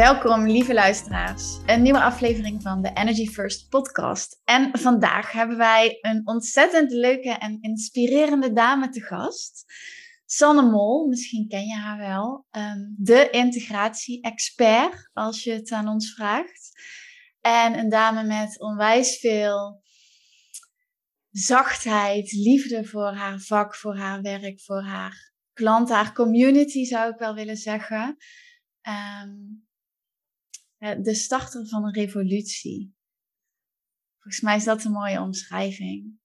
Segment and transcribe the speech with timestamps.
[0.00, 1.58] Welkom, lieve luisteraars.
[1.66, 4.40] Een nieuwe aflevering van de Energy First podcast.
[4.44, 9.64] En vandaag hebben wij een ontzettend leuke en inspirerende dame te gast.
[10.24, 12.46] Sanne Mol, misschien ken je haar wel.
[12.50, 16.70] Um, de integratie-expert, als je het aan ons vraagt.
[17.40, 19.82] En een dame met onwijs veel
[21.30, 27.18] zachtheid, liefde voor haar vak, voor haar werk, voor haar klanten, haar community zou ik
[27.18, 28.16] wel willen zeggen.
[29.22, 29.68] Um,
[30.80, 32.94] de starter van een revolutie.
[34.14, 36.18] Volgens mij is dat een mooie omschrijving.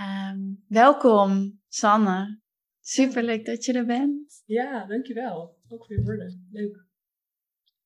[0.00, 2.40] Um, welkom, Sanne.
[2.80, 4.42] Superleuk dat je er bent.
[4.44, 5.58] Ja, dankjewel.
[5.68, 6.48] Ook voor je woorden.
[6.50, 6.88] Leuk.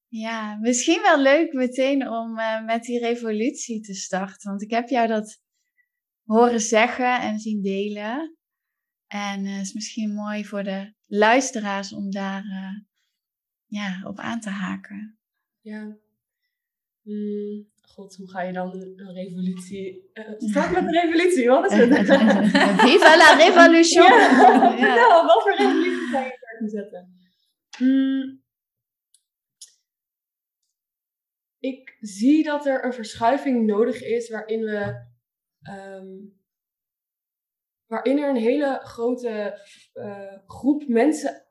[0.08, 4.50] Ja, misschien wel leuk meteen om uh, met die revolutie te starten.
[4.50, 5.42] Want ik heb jou dat
[6.24, 8.36] horen zeggen en zien delen.
[9.06, 12.80] En het uh, is misschien mooi voor de luisteraars om daar uh,
[13.66, 15.18] ja, op aan te haken.
[15.64, 15.96] Ja.
[17.02, 20.02] Mm, God, hoe ga je dan een revolutie...
[20.14, 21.88] Uh, start met een revolutie, wat is het?
[22.86, 24.04] Viva la revolution!
[24.04, 24.94] Ja, ja.
[24.94, 27.18] Nou, wat voor revolutie ga je werking zetten?
[27.78, 28.42] Mm,
[31.58, 35.06] ik zie dat er een verschuiving nodig is waarin we...
[35.70, 36.42] Um,
[37.86, 39.60] waarin er een hele grote
[39.94, 41.46] uh, groep mensen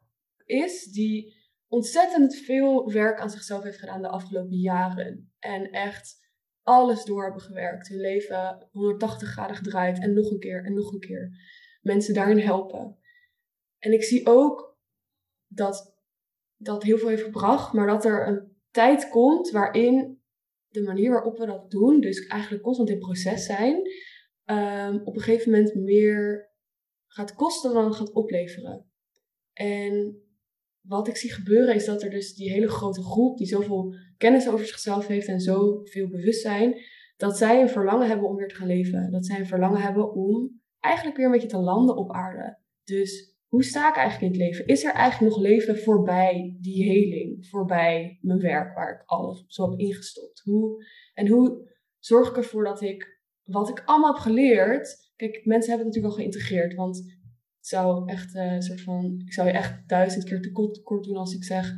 [0.46, 1.33] is die
[1.74, 5.34] ontzettend veel werk aan zichzelf heeft gedaan de afgelopen jaren.
[5.40, 6.22] En echt
[6.62, 7.88] alles door hebben gewerkt.
[7.88, 11.32] Hun leven 180 graden gedraaid en nog een keer en nog een keer.
[11.82, 12.98] Mensen daarin helpen.
[13.80, 14.78] En ik zie ook
[15.48, 15.96] dat
[16.58, 20.22] dat heel veel heeft gebracht, maar dat er een tijd komt waarin
[20.68, 23.76] de manier waarop we dat doen, dus eigenlijk constant in proces zijn,
[24.46, 26.52] um, op een gegeven moment meer
[27.08, 28.92] gaat kosten dan gaat opleveren.
[29.54, 30.23] En
[30.88, 34.50] wat ik zie gebeuren is dat er dus die hele grote groep die zoveel kennis
[34.50, 36.82] over zichzelf heeft en zoveel bewustzijn,
[37.18, 39.12] dat zij een verlangen hebben om weer te gaan leven.
[39.12, 42.58] Dat zij een verlangen hebben om eigenlijk weer een beetje te landen op aarde.
[42.84, 44.68] Dus hoe sta ik eigenlijk in het leven?
[44.74, 49.70] Is er eigenlijk nog leven voorbij die heling, voorbij mijn werk waar ik alles zo
[49.70, 50.42] heb ingestopt?
[50.44, 55.12] Hoe, en hoe zorg ik ervoor dat ik wat ik allemaal heb geleerd.
[55.16, 57.22] Kijk, mensen hebben het natuurlijk al geïntegreerd, want
[57.66, 61.44] zou echt uh, soort van, ik zou je echt duizend keer tekort doen als ik
[61.44, 61.76] zeg,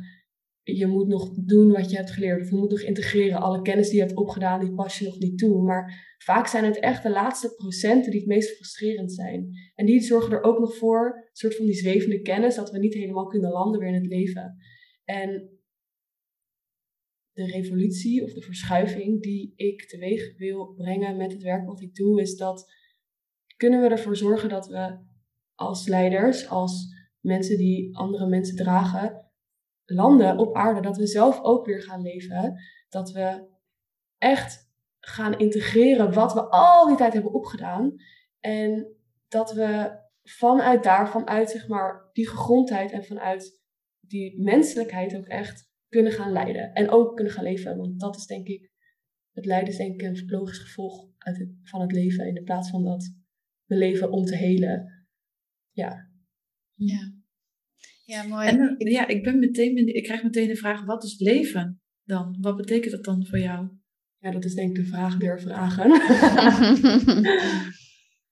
[0.62, 2.40] je moet nog doen wat je hebt geleerd.
[2.40, 3.40] Of je moet nog integreren.
[3.40, 5.62] Alle kennis die je hebt opgedaan, die pas je nog niet toe.
[5.62, 9.50] Maar vaak zijn het echt de laatste procenten die het meest frustrerend zijn.
[9.74, 12.78] En die zorgen er ook nog voor, een soort van die zwevende kennis, dat we
[12.78, 14.56] niet helemaal kunnen landen weer in het leven.
[15.04, 15.50] En
[17.32, 21.94] de revolutie of de verschuiving die ik teweeg wil brengen met het werk wat ik
[21.94, 22.72] doe, is dat
[23.56, 24.98] kunnen we ervoor zorgen dat we
[25.56, 29.26] als leiders, als mensen die andere mensen dragen,
[29.84, 32.60] landen op aarde, dat we zelf ook weer gaan leven.
[32.88, 33.48] Dat we
[34.18, 37.94] echt gaan integreren wat we al die tijd hebben opgedaan.
[38.40, 38.96] En
[39.28, 43.60] dat we vanuit daar, vanuit zeg maar die gegrondheid en vanuit
[44.00, 46.72] die menselijkheid ook echt kunnen gaan leiden.
[46.72, 47.76] En ook kunnen gaan leven.
[47.76, 48.70] Want dat is denk ik,
[49.32, 52.26] het lijden is denk ik een logisch gevolg uit van het leven.
[52.26, 53.14] In de plaats van dat
[53.64, 54.95] we leven om te helen
[55.76, 56.10] ja.
[56.74, 57.12] Ja.
[58.04, 58.46] Ja, mooi.
[58.46, 62.36] En, ja, ik, ben meteen, ik krijg meteen de vraag, wat is leven dan?
[62.40, 63.68] Wat betekent dat dan voor jou?
[64.18, 65.90] Ja, dat is denk ik de vraag der vragen.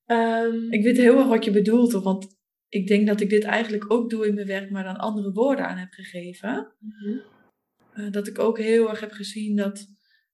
[0.06, 2.26] um, ik weet heel erg wat je bedoelt, want
[2.68, 5.66] ik denk dat ik dit eigenlijk ook doe in mijn werk, maar dan andere woorden
[5.66, 6.74] aan heb gegeven.
[6.78, 7.22] Mm-hmm.
[7.94, 9.86] uh, dat ik ook heel erg heb gezien dat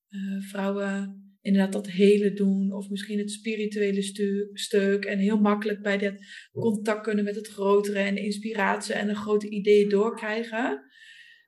[0.08, 2.72] uh, vrouwen inderdaad dat hele doen.
[2.72, 5.04] Of misschien het spirituele stu stuk.
[5.04, 6.14] En heel makkelijk bij dat
[6.52, 10.82] contact kunnen met het grotere en inspiratie en de grote ideeën doorkrijgen.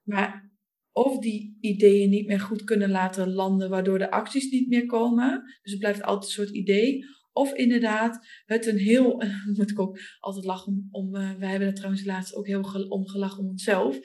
[0.05, 0.51] Maar
[0.93, 5.43] of die ideeën niet meer goed kunnen laten landen, waardoor de acties niet meer komen.
[5.63, 7.05] Dus het blijft altijd een soort idee.
[7.33, 9.23] Of inderdaad, het een heel,
[9.57, 12.87] moet ik ook altijd lachen om, om uh, wij hebben er trouwens laatst ook heel
[12.89, 13.99] om gelachen om onszelf.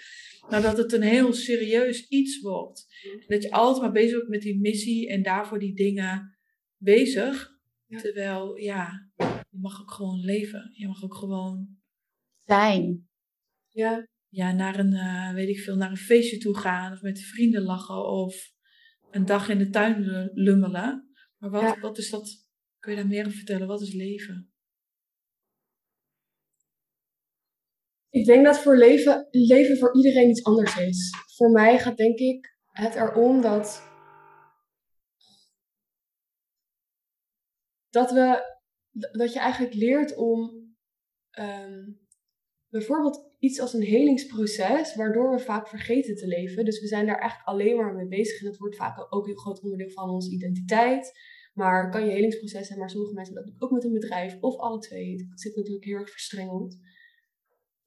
[0.49, 2.85] Maar dat het een heel serieus iets wordt.
[3.27, 6.37] Dat je altijd maar bezig bent met die missie en daarvoor die dingen
[6.77, 7.55] bezig.
[7.87, 9.09] Terwijl, ja,
[9.49, 10.71] je mag ook gewoon leven.
[10.73, 11.77] Je mag ook gewoon
[12.45, 13.07] Zijn.
[13.69, 14.07] Ja.
[14.29, 17.61] Ja, naar een, uh, weet ik veel, naar een feestje toe gaan of met vrienden
[17.61, 18.51] lachen of
[19.11, 21.11] een dag in de tuin lummelen.
[21.37, 22.46] Maar wat, wat is dat?
[22.79, 23.67] Kun je daar meer over vertellen?
[23.67, 24.51] Wat is leven?
[28.09, 31.13] Ik denk dat voor leven, leven voor iedereen iets anders is.
[31.35, 33.83] Voor mij gaat denk ik het erom dat,
[37.89, 38.57] dat, we,
[39.11, 40.67] dat je eigenlijk leert om
[41.29, 41.83] ehm,
[42.69, 46.65] bijvoorbeeld iets als een helingsproces, waardoor we vaak vergeten te leven.
[46.65, 49.37] Dus we zijn daar eigenlijk alleen maar mee bezig en het wordt vaak ook een
[49.37, 51.11] groot onderdeel van onze identiteit.
[51.57, 54.79] Maar kan je helingsproces zijn, maar sommige mensen dat ook met een bedrijf of alle
[54.79, 55.27] twee.
[55.29, 56.77] Het zit natuurlijk heel erg verstrengeld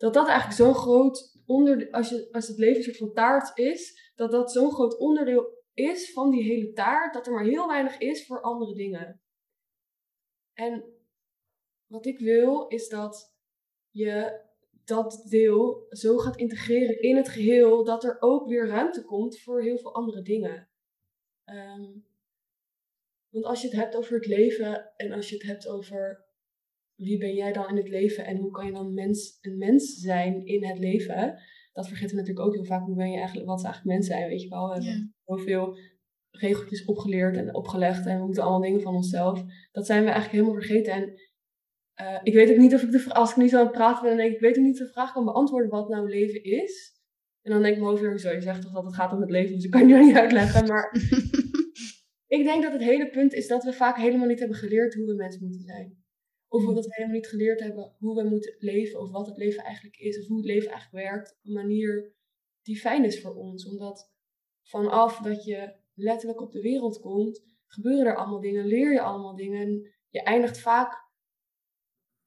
[0.01, 4.13] dat dat eigenlijk zo'n groot onderdeel, als, je, als het leven soort van taart is,
[4.15, 7.99] dat dat zo'n groot onderdeel is van die hele taart, dat er maar heel weinig
[7.99, 9.21] is voor andere dingen.
[10.53, 10.85] En
[11.87, 13.35] wat ik wil, is dat
[13.91, 14.41] je
[14.85, 19.63] dat deel zo gaat integreren in het geheel, dat er ook weer ruimte komt voor
[19.63, 20.69] heel veel andere dingen.
[21.45, 21.91] Ehm,
[23.31, 26.29] want als je het hebt over het leven en als je het hebt over
[26.95, 29.95] wie ben jij dan in het leven en hoe kan je dan mens, een mens
[29.95, 31.39] zijn in het leven?
[31.73, 32.85] Dat vergeten we natuurlijk ook heel vaak.
[32.85, 34.69] Hoe ben je eigenlijk, wat eigenlijk mens zijn, weet je wel?
[34.69, 35.79] We hebben zoveel
[36.31, 39.45] regeltjes opgeleerd en opgelegd en we moeten allemaal dingen van onszelf.
[39.73, 40.93] Dat zijn we eigenlijk helemaal vergeten.
[40.93, 41.13] En
[42.01, 44.03] uh, ik weet ook niet of ik de als ik niet zo aan het praten
[44.03, 46.09] ben, dan denk ik, ik weet ook niet of de vraag kan beantwoorden wat nou
[46.09, 46.99] leven is.
[47.43, 49.31] En dan denk ik me over, zo, je zegt toch dat het gaat om het
[49.31, 50.67] leven, dus ik kan je niet uitleggen.
[50.67, 50.93] Maar
[52.31, 55.07] ik denk dat het hele punt is dat we vaak helemaal niet hebben geleerd hoe
[55.07, 56.05] we mens moeten zijn.
[56.49, 56.75] Of mm.
[56.75, 59.97] dat we helemaal niet geleerd hebben hoe we moeten leven, of wat het leven eigenlijk
[59.97, 62.15] is, of hoe het leven eigenlijk werkt, op een manier
[62.63, 63.69] die fijn is voor ons.
[63.69, 64.13] Omdat
[64.63, 69.37] vanaf dat je letterlijk op de wereld komt, gebeuren er allemaal dingen, leer je allemaal
[69.37, 69.61] dingen.
[69.61, 71.09] En je eindigt vaak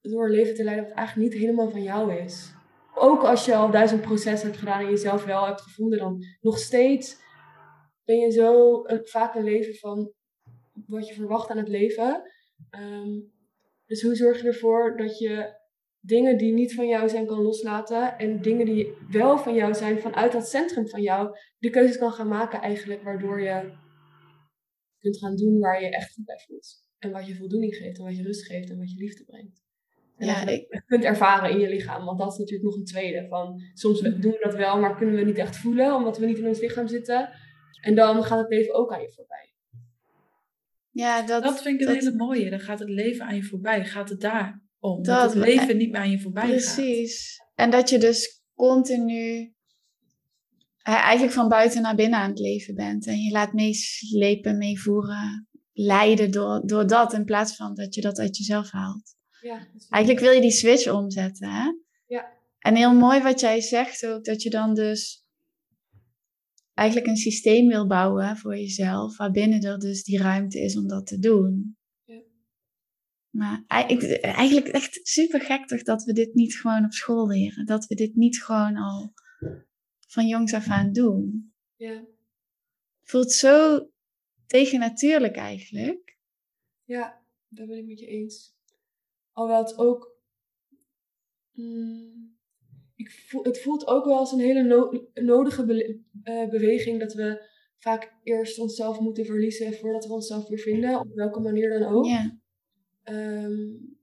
[0.01, 2.51] door een leven te leiden wat eigenlijk niet helemaal van jou is.
[2.95, 6.57] Ook als je al duizend processen hebt gedaan en jezelf wel hebt gevonden, dan nog
[6.57, 7.21] steeds
[8.03, 10.13] ben je zo vaak een leven van
[10.87, 12.31] wat je verwacht aan het leven.
[12.69, 13.19] Ehm,
[13.85, 15.61] dus hoe zorg je ervoor dat je
[15.99, 19.99] dingen die niet van jou zijn kan loslaten en dingen die wel van jou zijn
[19.99, 23.71] vanuit dat centrum van jou, de keuzes kan gaan maken eigenlijk waardoor je
[24.99, 26.81] kunt gaan doen waar je echt goed bij voelt.
[26.97, 29.61] En wat je voldoening geeft en wat je rust geeft en wat je liefde brengt.
[30.17, 32.85] En ja, dat je kunt ervaren in je lichaam, want dat is natuurlijk nog een
[32.85, 33.27] tweede.
[33.27, 36.37] Van, soms doen we dat wel, maar kunnen we niet echt voelen, omdat we niet
[36.37, 37.29] in ons lichaam zitten.
[37.81, 39.53] En dan gaat het leven ook aan je voorbij.
[40.91, 42.49] Ja, dat, dat vind ik een hele mooie.
[42.49, 43.85] Dan gaat het leven aan je voorbij.
[43.85, 45.03] Gaat het daar om?
[45.03, 46.67] Dat, het leven niet meer aan je voorbij precies.
[46.67, 46.75] gaat.
[46.75, 47.41] Precies.
[47.55, 49.53] En dat je dus continu
[50.83, 53.07] eigenlijk van buiten naar binnen aan het leven bent.
[53.07, 57.13] En je laat meeslepen, meevoeren, leiden door, door dat.
[57.13, 59.15] In plaats van dat je dat uit jezelf haalt.
[59.41, 61.49] Ja, eigenlijk wil je die switch omzetten.
[61.49, 61.67] Hè?
[62.07, 62.31] Ja.
[62.59, 64.23] En heel mooi wat jij zegt ook.
[64.23, 65.22] Dat je dan dus
[66.73, 71.07] eigenlijk een systeem wil bouwen voor jezelf, waarbinnen er dus die ruimte is om dat
[71.07, 71.77] te doen.
[72.03, 72.21] Ja.
[73.29, 77.65] Maar eigenlijk echt super gek toch dat we dit niet gewoon op school leren.
[77.65, 79.13] Dat we dit niet gewoon al
[80.07, 81.53] van jongs af aan doen.
[81.75, 82.05] Ja.
[83.01, 83.87] Voelt zo
[84.45, 86.17] tegennatuurlijk eigenlijk.
[86.83, 88.55] Ja, daar ben ik met je eens.
[89.31, 90.11] Alhoewel het ook...
[91.51, 92.32] Mm,
[93.03, 94.63] ik voel, het voelt ook wel als een hele
[95.13, 95.63] nodige
[96.23, 101.13] uh, beweging dat we vaak eerst onszelf moeten verliezen voordat we onszelf weer vinden, op
[101.13, 102.05] welke manier dan ook.
[102.05, 102.41] Ja.
[103.03, 103.97] Um,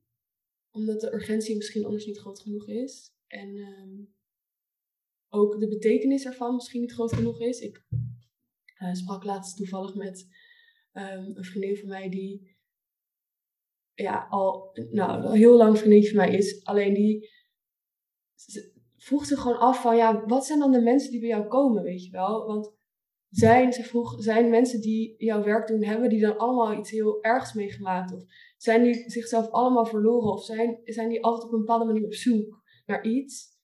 [0.70, 3.12] omdat de urgentie misschien anders niet groot genoeg is.
[3.26, 4.14] En um,
[5.28, 7.60] ook de betekenis ervan misschien niet groot genoeg is.
[7.60, 7.84] Ik
[8.82, 10.26] uh, sprak laatst toevallig met
[10.92, 12.58] um, een vriendin van mij die
[13.94, 16.64] ja, al, nou, al heel lang vriendinnetje van mij is.
[16.64, 17.28] Alleen die
[19.00, 21.82] vroeg ze gewoon af van, ja, wat zijn dan de mensen die bij jou komen,
[21.82, 22.46] weet je wel?
[22.46, 22.78] Want
[23.28, 27.22] zijn, ze vroeg, zijn mensen die jouw werk doen, hebben die dan allemaal iets heel
[27.22, 28.12] ergs meegemaakt?
[28.12, 28.24] Of
[28.56, 30.32] zijn die zichzelf allemaal verloren?
[30.32, 33.58] Of zijn, zijn die altijd op een bepaalde manier op zoek naar iets?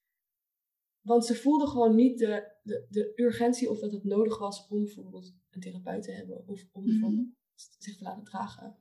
[1.00, 4.84] Want ze voelden gewoon niet de, de, de urgentie of dat het nodig was om
[4.84, 6.48] bijvoorbeeld een therapeut te hebben.
[6.48, 7.34] Of om mm
[7.78, 8.76] zich te laten dragen.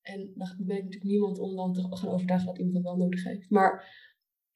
[0.00, 2.96] En daar ben ik natuurlijk niemand om dan te gaan overtuigen dat iemand dat wel
[2.96, 3.50] nodig heeft.
[3.50, 3.84] Maar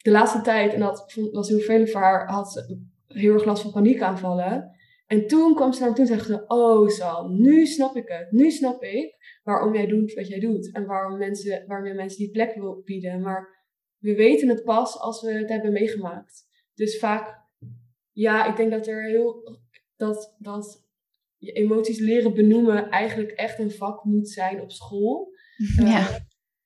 [0.02, 3.62] de laatste tijd, en dat was heel veel voor haar, had ze heel erg last
[3.62, 4.78] van paniekaanvallen.
[5.07, 8.09] En toen kwam ze naar me toe en zei ze, oh Sal, nu snap ik
[8.09, 8.33] het.
[8.33, 10.73] Nu snap ik waarom jij doet wat jij doet.
[10.73, 13.21] En waarom, mensen, waarom je mensen die plek wil bieden.
[13.21, 13.66] Maar
[13.99, 16.47] we weten het pas als we het hebben meegemaakt.
[16.75, 17.49] Dus vaak,
[18.12, 19.59] ja, ik denk dat er heel,
[19.97, 20.85] dat, dat
[21.37, 25.33] je emoties leren benoemen eigenlijk echt een vak moet zijn op school.
[25.76, 26.00] Ja.
[26.00, 26.14] Uh,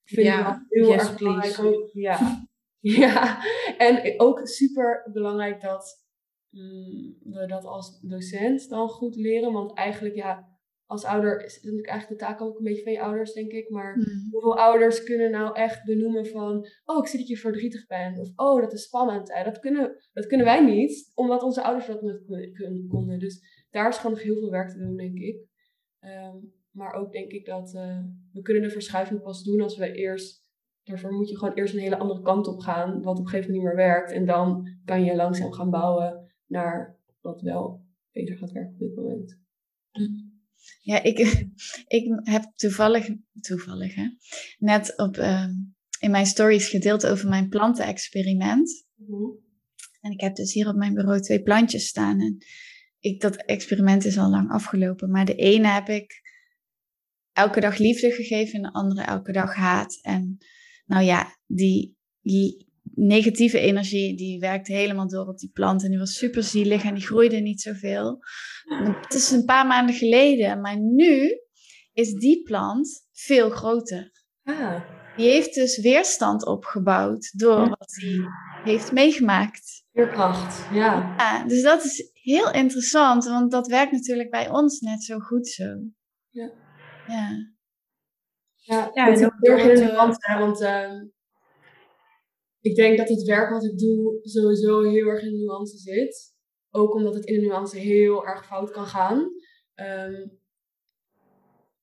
[0.05, 0.55] vind ja.
[0.55, 1.91] ik heel erg belangrijk.
[1.93, 2.47] Ja.
[3.03, 3.39] Ja,
[3.79, 6.05] en ook super belangrijk dat
[6.51, 9.53] mm, we dat als docent dan goed leren.
[9.53, 10.53] Want eigenlijk, ja,
[10.87, 13.69] als ouder is natuurlijk eigenlijk de taak ook een beetje van je ouders, denk ik.
[13.71, 14.29] Maar Hmm.
[14.31, 16.67] hoeveel ouders kunnen nou echt benoemen van...
[16.85, 18.19] Oh, ik zie dat je verdrietig bent.
[18.19, 19.29] Of oh, dat is spannend.
[19.45, 22.01] Dat kunnen, dat kunnen wij niet, omdat onze ouders dat
[22.53, 23.19] kun- konden.
[23.19, 25.47] Dus daar is gewoon nog heel veel werk te doen, denk ik.
[26.01, 26.37] Ehm,
[26.71, 27.99] maar ook denk ik dat eh,
[28.33, 30.44] we kunnen de verschuiving pas doen als we eerst...
[30.85, 33.51] Daarvoor moet je gewoon eerst een hele andere kant op gaan, wat op een gegeven
[33.51, 34.13] moment niet meer werkt.
[34.13, 38.95] En dan kan je langzaam gaan bouwen naar wat wel beter gaat werken op dit
[38.95, 39.39] moment.
[40.81, 41.19] Ja, ik,
[41.99, 43.09] ik heb toevallig,
[43.41, 44.09] toevallig hè,
[44.59, 45.51] net op, ehm,
[46.01, 48.87] in mijn stories gedeeld over mijn plantenexperiment.
[50.01, 52.21] En ik heb dus hier op mijn bureau twee plantjes staan.
[52.21, 52.37] En
[52.99, 55.11] ik, dat experiment is al lang afgelopen.
[55.11, 56.23] Maar de ene heb ik
[57.33, 59.99] elke dag liefde gegeven en de andere elke dag haat.
[60.03, 60.39] En
[60.85, 65.83] nou ja, die, die negatieve energie die werkte helemaal door op die plant.
[65.85, 68.19] En die was super zielig en die groeide niet zoveel.
[69.01, 70.61] Het is een paar maanden geleden.
[70.61, 71.41] Maar nu
[71.93, 74.13] is die plant veel groter.
[74.43, 74.83] Ah,
[75.17, 78.19] Die heeft dus weerstand opgebouwd door wat hij
[78.65, 79.85] heeft meegemaakt.
[79.93, 80.67] veerkracht.
[80.73, 81.15] Ja.
[81.17, 85.49] Ja, dus dat is heel interessant, want dat werkt natuurlijk bij ons net zo goed
[85.49, 85.65] zo.
[86.31, 86.51] Ja.
[87.09, 87.53] Ja.
[88.67, 91.07] Ja, Ja, dat is ook heel erg in de nuance, hè, want ehm,
[92.61, 96.33] ik denk dat het werk wat ik doe sowieso heel erg in de nuance zit.
[96.71, 99.31] Ook omdat het in de nuance heel erg fout kan gaan.
[99.75, 100.27] Ehm,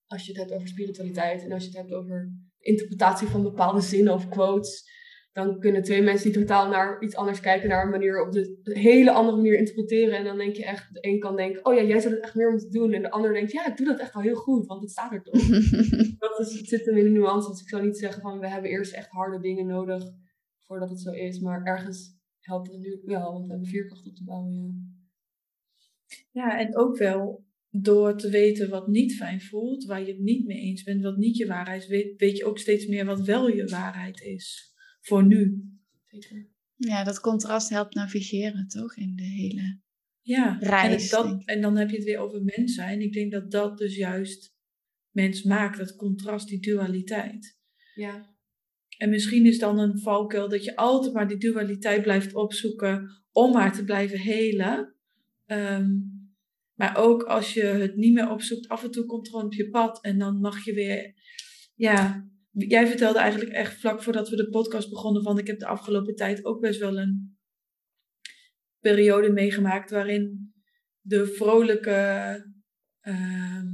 [0.07, 3.81] als je het hebt over spiritualiteit en als je het hebt over interpretatie van bepaalde
[3.81, 4.89] zinnen of quotes,
[5.31, 8.59] dan kunnen twee mensen die totaal naar iets anders kijken, naar een manier op de,
[8.63, 10.17] een hele andere manier interpreteren.
[10.17, 12.35] En dan denk je echt, de een kan denken, oh ja, jij zou het echt
[12.35, 12.93] meer moeten doen.
[12.93, 15.11] En de ander denkt, ja, ik doe dat echt wel heel goed, want het staat
[15.11, 15.41] er toch.
[16.19, 17.49] Dat is, het zit hem in de nuance.
[17.49, 20.03] Dus ik zou niet zeggen van we hebben eerst echt harde dingen nodig
[20.59, 21.39] voordat het zo is.
[21.39, 24.53] Maar ergens helpt het nu wel, want we hebben veerkracht op te bouwen.
[24.53, 24.99] Ja.
[26.31, 30.45] Ja, en ook wel door te weten wat niet fijn voelt, waar je het niet
[30.45, 33.21] mee eens bent, wat niet je waarheid is, weet, weet je ook steeds meer wat
[33.21, 34.70] wel je waarheid is.
[35.01, 35.69] Voor nu.
[36.07, 36.47] Zeker.
[36.75, 39.79] ja, dat contrast helpt navigeren toch in de hele.
[40.21, 43.01] Ja, Reis, en, dat, en dan heb je het weer over mens zijn.
[43.01, 44.55] Ik denk dat dat dus juist
[45.11, 47.57] mens maakt, dat contrast, die dualiteit.
[47.95, 48.35] Ja.
[48.97, 53.51] En misschien is dan een valkuil dat je altijd maar die dualiteit blijft opzoeken om
[53.51, 54.95] maar te blijven helen.
[55.45, 55.97] Ehm,
[56.73, 59.69] maar ook als je het niet meer opzoekt, af en toe komt er op je
[59.69, 61.13] pad en dan mag je weer,
[61.75, 65.67] ja, jij vertelde eigenlijk echt vlak voordat we de podcast begonnen van ik heb de
[65.67, 67.39] afgelopen tijd ook best wel een
[68.79, 70.53] periode meegemaakt waarin
[71.01, 71.91] de vrolijke,
[72.99, 73.67] ehm,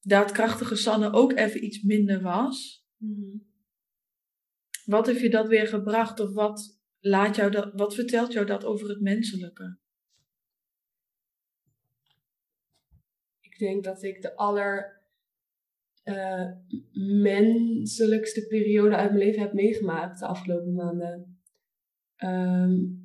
[0.00, 2.86] daadkrachtige Sanne ook even iets minder was.
[2.96, 3.38] Mhm.
[4.84, 8.64] Wat heeft je dat weer gebracht of wat, laat jou dat, wat vertelt jou dat
[8.64, 9.78] over het menselijke?
[13.40, 14.99] Ik denk dat ik de aller
[16.02, 16.46] eh,
[17.22, 21.42] menselijkste periode uit mijn leven heb meegemaakt de afgelopen maanden.
[22.16, 22.98] Ehm,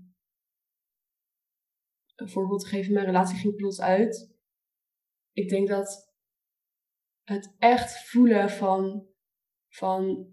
[2.15, 4.33] een voorbeeld te geven, mijn relatie ging plots uit.
[5.31, 6.13] Ik denk dat
[7.23, 9.07] het echt voelen van,
[9.67, 10.27] van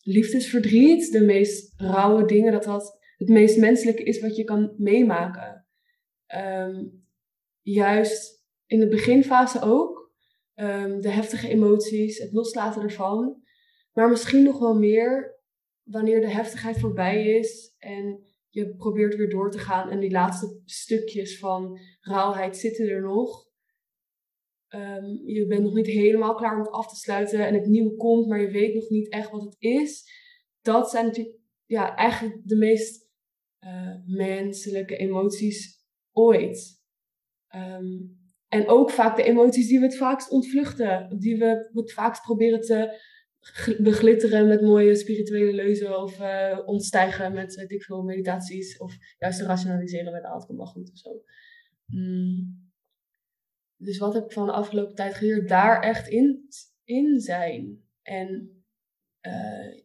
[0.00, 5.66] liefdesverdriet, de meest rauwe dingen, dat dat het meest menselijke is wat je kan meemaken.
[6.26, 6.84] Ehm,
[7.62, 9.95] juist in de beginfase ook.
[10.56, 13.42] Ehm, de heftige emoties, het loslaten ervan.
[13.92, 15.40] Maar misschien nog wel meer
[15.82, 20.60] wanneer de heftigheid voorbij is en je probeert weer door te gaan en die laatste
[20.64, 23.44] stukjes van rauwheid zitten er nog.
[24.68, 27.96] Ehm, je bent nog niet helemaal klaar om het af te sluiten en het nieuwe
[27.96, 30.04] komt, maar je weet nog niet echt wat het is.
[30.60, 33.08] Dat zijn natuurlijk ja, eigenlijk de meest
[33.58, 36.82] eh, menselijke emoties ooit.
[37.48, 37.96] Ehm,
[38.56, 42.60] en ook vaak de emoties die we het vaakst ontvluchten, die we het vaakst proberen
[42.60, 43.00] te
[43.40, 49.38] gl- beglitteren met mooie spirituele leuzen of eh, ontstijgen met weet veel meditaties of juist
[49.38, 51.10] te rationaliseren met ah, het goed of zo.
[51.86, 52.64] Mm.
[53.76, 55.48] Dus wat heb ik van de afgelopen tijd geleerd?
[55.48, 56.48] Daar echt in,
[56.84, 57.84] in zijn.
[58.02, 58.62] En
[59.20, 59.82] eh,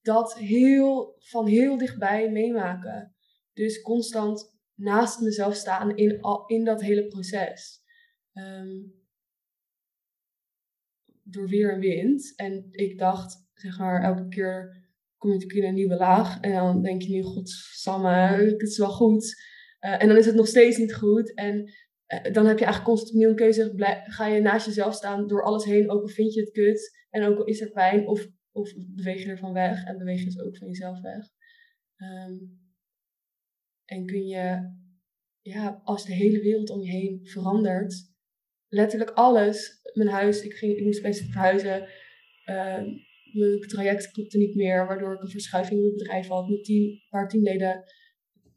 [0.00, 3.14] dat heel, van heel dichtbij meemaken.
[3.52, 7.84] Dus constant naast mezelf staan in, in dat hele proces.
[8.36, 8.82] Ehm,
[11.22, 12.32] door weer en wind.
[12.36, 14.84] En ik dacht, zeg maar, elke keer
[15.16, 16.40] kom je natuurlijk in een nieuwe laag.
[16.40, 19.42] En dan denk je nu, godsamme, het is wel goed.
[19.78, 21.34] Eh, en dan is het nog steeds niet goed.
[21.34, 21.72] En
[22.06, 24.02] eh, dan heb je eigenlijk constant opnieuw een keuze.
[24.04, 27.06] Ga je naast jezelf staan door alles heen, ook al vind je het kut.
[27.10, 29.84] En ook al is er pijn, of, of beweeg je ervan weg.
[29.84, 31.26] En beweeg je dus ook van jezelf weg.
[31.96, 32.34] Ehm,
[33.84, 34.74] en kun je,
[35.40, 38.14] ja, als de hele wereld om je heen verandert,
[38.68, 41.88] letterlijk alles, mijn huis, ik, ging, ik moest best verhuizen,
[42.46, 42.82] uh,
[43.32, 46.48] mijn traject klopte niet meer, waardoor ik een verschuiving in mijn bedrijf had.
[46.48, 47.84] Mijn team, een paar teamleden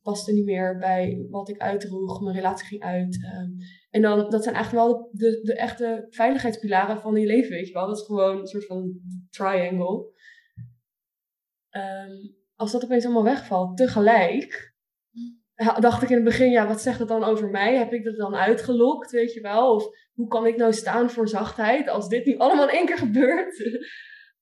[0.01, 3.23] paste niet meer bij wat ik uitdroeg, mijn relatie ging uit.
[3.23, 3.49] Ehm,
[3.89, 7.73] en dan, dat zijn eigenlijk wel de, de, echte veiligheidspilaren van je leven, weet je
[7.73, 7.87] wel.
[7.87, 8.99] Dat is gewoon een soort van
[9.29, 10.11] triangle.
[11.71, 14.68] Um, als dat opeens allemaal wegvalt, tegelijk,
[15.59, 17.77] dacht ik in het begin, ja, wat zegt het dan over mij?
[17.77, 19.75] Heb ik dat dan uitgelokt, weet je wel?
[19.75, 22.97] Of hoe kan ik nou staan voor zachtheid als dit nu allemaal in één keer
[22.97, 23.59] gebeurt?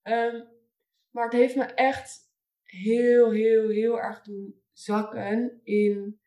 [0.03, 0.47] um,
[1.13, 2.19] maar het heeft me echt
[2.63, 6.19] heel, heel, heel erg doen zakken in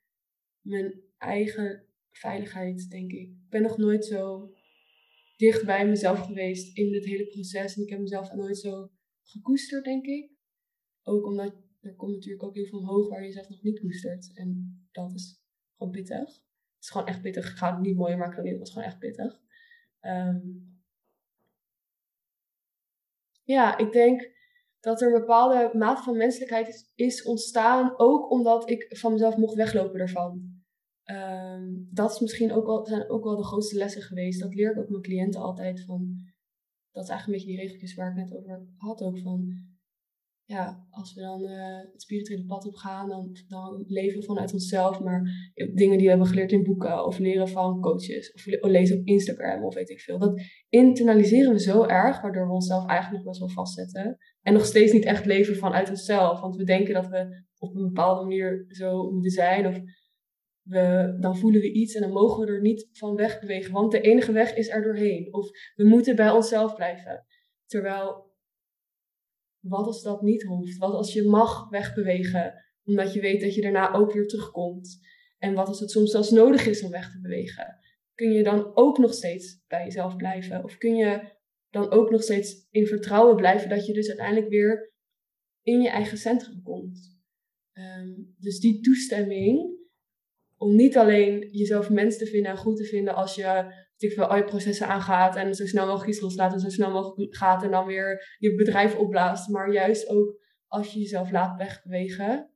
[0.60, 3.28] mijn eigen veiligheid, denk ik.
[3.28, 4.52] Ik ben nog nooit zo
[5.36, 7.76] dicht bij mezelf geweest in dit hele proces.
[7.76, 8.90] En ik heb mezelf nooit zo
[9.22, 10.30] gekoesterd, denk ik.
[11.02, 14.30] Ook omdat er komt natuurlijk ook heel veel omhoog waar je jezelf nog niet koestert.
[14.34, 15.42] En dat is
[15.76, 16.18] gewoon pittig.
[16.18, 17.50] Het is gewoon echt pittig.
[17.50, 18.52] Ik ga het niet mooier maken dan dit.
[18.52, 19.40] Het was gewoon echt pittig.
[20.00, 20.78] Um,
[23.44, 24.30] ja, ik denk
[24.80, 27.98] dat er een bepaalde mate van menselijkheid is, is ontstaan.
[27.98, 30.58] Ook omdat ik van mezelf mocht weglopen ervan.
[31.04, 34.40] Um, dat is misschien ook wel, zijn ook wel de grootste lessen geweest.
[34.40, 36.28] Dat leer ik ook mijn cliënten altijd van.
[36.92, 39.69] Dat is eigenlijk een beetje die regeltjes waar ik net over had ook van
[40.50, 44.52] ja, als we dan uh, het spirituele pad op gaan, dan, dan leven we vanuit
[44.52, 45.00] onszelf.
[45.00, 49.06] Maar dingen die we hebben geleerd in boeken of leren van coaches of lezen op
[49.06, 50.18] Instagram of weet ik veel.
[50.18, 54.18] Dat internaliseren we zo erg, waardoor we onszelf eigenlijk nog best wel vastzetten.
[54.42, 56.40] En nog steeds niet echt leven vanuit onszelf.
[56.40, 59.66] Want we denken dat we op een bepaalde manier zo moeten zijn.
[59.66, 59.80] Of
[60.62, 63.72] we, dan voelen we iets en dan mogen we er niet van wegbewegen.
[63.72, 65.34] Want de enige weg is er doorheen.
[65.34, 67.24] Of we moeten bij onszelf blijven.
[67.66, 68.29] Terwijl
[69.60, 70.78] wat als dat niet hoeft?
[70.78, 72.54] Wat als je mag wegbewegen,
[72.84, 74.98] omdat je weet dat je daarna ook weer terugkomt?
[75.38, 77.78] En wat als het soms zelfs nodig is om weg te bewegen?
[78.14, 80.64] Kun je dan ook nog steeds bij jezelf blijven?
[80.64, 81.38] Of kun je
[81.70, 84.92] dan ook nog steeds in vertrouwen blijven dat je dus uiteindelijk weer
[85.62, 87.18] in je eigen centrum komt?
[87.72, 89.78] Ehm, dus die toestemming
[90.56, 94.26] om niet alleen jezelf mens te vinden en goed te vinden als je ik veel,
[94.26, 97.62] al je processen aangaat en zo snel mogelijk iets loslaat en zo snel mogelijk gaat
[97.62, 99.48] en dan weer je bedrijf opblaast.
[99.48, 102.50] Maar juist ook als je jezelf laat wegbewegen,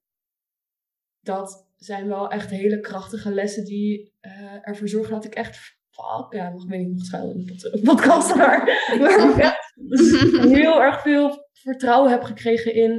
[1.21, 5.57] dat zijn wel echt hele krachtige lessen die uh, ervoor zorgen dat ik echt,
[5.91, 8.65] fuck, ja, mag, weet niet, nog schuilen in de podcast, maar,
[8.99, 9.63] maar
[10.59, 12.91] heel erg veel vertrouwen heb gekregen in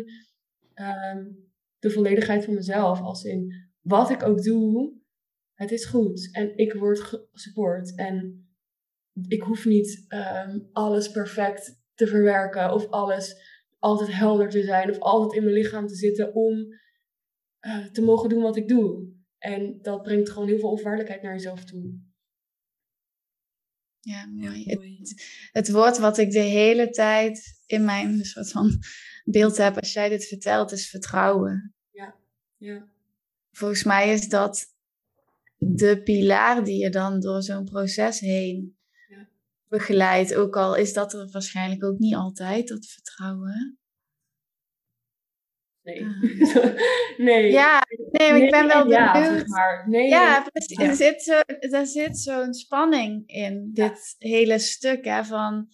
[0.76, 3.02] um, de volledigheid van mezelf.
[3.02, 4.94] Als in wat ik ook doe,
[5.56, 8.48] het is goed en ik word gesupport en
[9.28, 15.00] ik hoef niet um, alles perfect te verwerken of alles altijd helder te zijn of
[15.00, 16.74] altijd in mijn lichaam te zitten om
[17.62, 19.14] uh, te mogen doen wat ik doe.
[19.38, 22.00] En dat brengt gewoon heel veel onvaarlijkheid naar jezelf toe.
[24.00, 24.64] Ja, mooi.
[24.66, 24.98] Ja, mooi.
[25.00, 28.80] Het, het, woord wat ik de hele tijd in mijn soort van
[29.24, 31.74] beeld heb als jij dit vertelt, is vertrouwen.
[31.92, 32.16] Ja,
[32.58, 32.88] ja.
[33.52, 34.75] Volgens mij is dat
[35.58, 39.28] de pilaar die je dan door zo'n proces heen ja.
[39.68, 40.36] begeleidt.
[40.36, 43.80] Ook al is dat er waarschijnlijk ook niet altijd, dat vertrouwen.
[45.86, 46.00] Nee.
[46.00, 46.76] Uh.
[47.28, 47.52] nee.
[47.52, 49.00] Ja, nee, ik ben wel benieuwd.
[49.00, 49.90] Ja, zeg maar.
[49.90, 50.78] nee, ja, precies.
[50.78, 55.68] Er zit, zo, er zit zo'n spanning in, dit hele stuk hè, van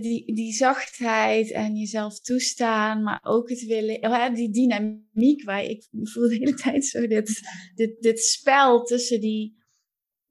[0.00, 6.28] die, die zachtheid en jezelf toestaan, maar ook het willen, die dynamiek waar ik voel
[6.28, 7.40] de hele tijd zo dit,
[7.74, 9.60] dit, dit spel tussen die,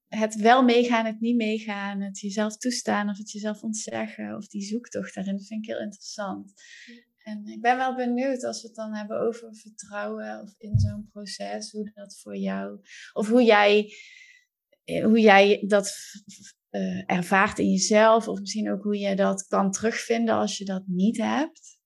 [0.08, 4.62] het wel meegaan, het niet meegaan, het jezelf toestaan of het jezelf ontzeggen of die
[4.62, 6.54] zoektocht daarin, dat vind ik heel interessant.
[7.24, 11.10] En ik ben wel benieuwd als we het dan hebben over vertrouwen of in zo'n
[11.12, 12.80] proces, hoe dat voor jou,
[13.14, 13.94] of hoe jij,
[15.04, 15.94] hoe jij dat
[16.72, 18.28] uh, ervaart in jezelf.
[18.28, 21.80] Of misschien ook hoe je dat kan terugvinden als je dat niet hebt.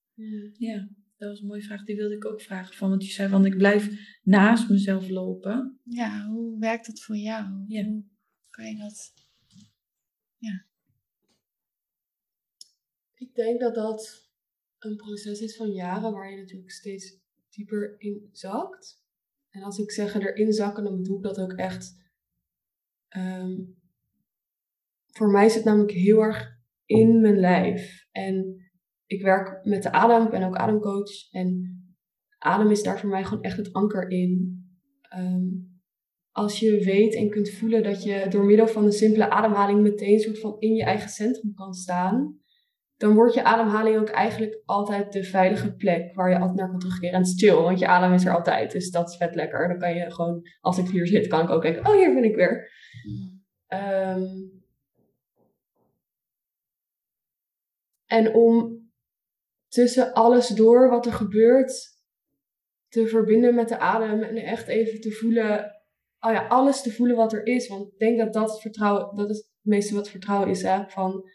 [0.58, 1.84] Ja, dat was een mooie vraag.
[1.84, 2.76] Die wilde ik ook vragen.
[2.76, 3.90] Van, want je zei van ik blijf
[4.24, 5.80] naast mezelf lopen.
[5.84, 7.64] Ja, hoe werkt dat voor jou?
[7.68, 7.84] Ja.
[7.84, 8.04] Hoe
[8.50, 9.14] kan je dat...
[10.38, 10.66] Ja.
[13.14, 14.30] Ik denk dat dat
[14.80, 17.18] een proces is van jaren waar je natuurlijk steeds
[17.50, 19.04] dieper in zakt.
[19.50, 21.96] En als ik zeg erin zakken, dan bedoel ik dat ook echt
[23.18, 23.84] um,
[25.18, 28.08] voor mij zit namelijk heel erg in mijn lijf.
[28.12, 28.56] En
[29.06, 31.32] ik werk met de adem, ik ben ook ademcoach.
[31.32, 31.80] En
[32.38, 34.64] adem is daar voor mij gewoon echt het anker in.
[35.02, 35.44] Ehm,
[36.32, 40.20] als je weet en kunt voelen dat je door middel van een simpele ademhaling meteen
[40.20, 42.40] soort van in je eigen centrum kan staan,
[42.98, 46.80] dan wordt je ademhaling ook eigenlijk altijd de veilige plek waar je altijd naar kan
[46.80, 47.20] terugkeren.
[47.20, 48.72] En chill, want je adem is er altijd.
[48.72, 49.68] Dus dat is vet lekker.
[49.68, 52.24] Dan kan je gewoon, als ik hier zit, kan ik ook denken, oh hier ben
[52.24, 52.72] ik weer.
[53.68, 54.24] Ehm,
[58.06, 58.84] en om
[59.68, 61.94] tussen alles door wat er gebeurt
[62.88, 65.72] te verbinden met de adem en echt even te voelen,
[66.20, 67.68] oh ja, alles te voelen wat er is.
[67.68, 70.84] Want ik denk dat dat het vertrouwen, dat is het meeste wat vertrouwen is, hè,
[70.88, 71.30] van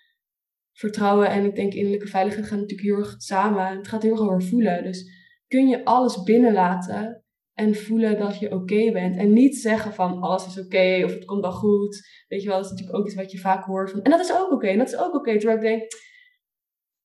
[0.72, 3.76] vertrouwen en ik denk innerlijke veiligheid gaan natuurlijk heel erg samen.
[3.76, 4.82] Het gaat heel erg over voelen.
[4.82, 5.10] Dus
[5.48, 9.16] kun je alles binnenlaten en voelen dat je oké bent.
[9.16, 12.08] En niet zeggen van alles is oké of het komt wel goed.
[12.28, 13.90] Weet je wel, dat is natuurlijk ook iets wat je vaak hoort.
[13.90, 15.38] Van, en dat is ook oké en dat is ook oké.
[15.38, 15.92] Terwijl ik denk,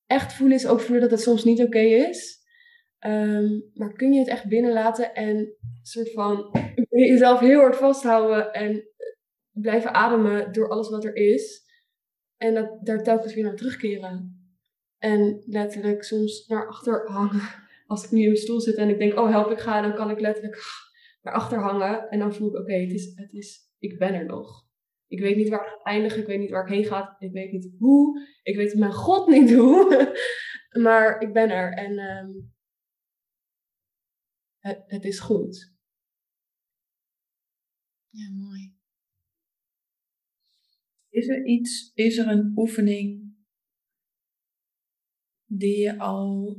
[0.07, 2.43] echt voelen is ook voelen dat het soms niet oké is.
[2.99, 6.51] Ehm, maar kun je het echt binnenlaten en soort van
[6.89, 8.83] jezelf heel hard vasthouden en
[9.51, 11.63] blijven ademen door alles wat er is.
[12.37, 14.43] En dat, daar telkens weer naar terugkeren.
[14.97, 17.41] En letterlijk soms naar achter hangen.
[17.87, 19.95] Als ik nu in mijn stoel zit en ik denk, oh help, ik ga, dan
[19.95, 20.57] kan ik letterlijk
[21.23, 22.09] naar achter hangen.
[22.09, 24.65] En dan voel ik, oké, het, is, het is, ik ben er nog.
[25.07, 27.31] Ik weet niet waar het gaat eindigen, ik weet niet waar ik heen ga, ik
[27.31, 28.27] weet niet hoe.
[28.43, 30.13] Ik weet mijn god niet hoe.
[30.85, 32.31] maar ik ben er en ehm,
[34.57, 35.73] het, het is goed.
[38.09, 38.75] Ja, mooi.
[41.09, 43.35] Is er iets, is er een oefening
[45.45, 46.57] die je al,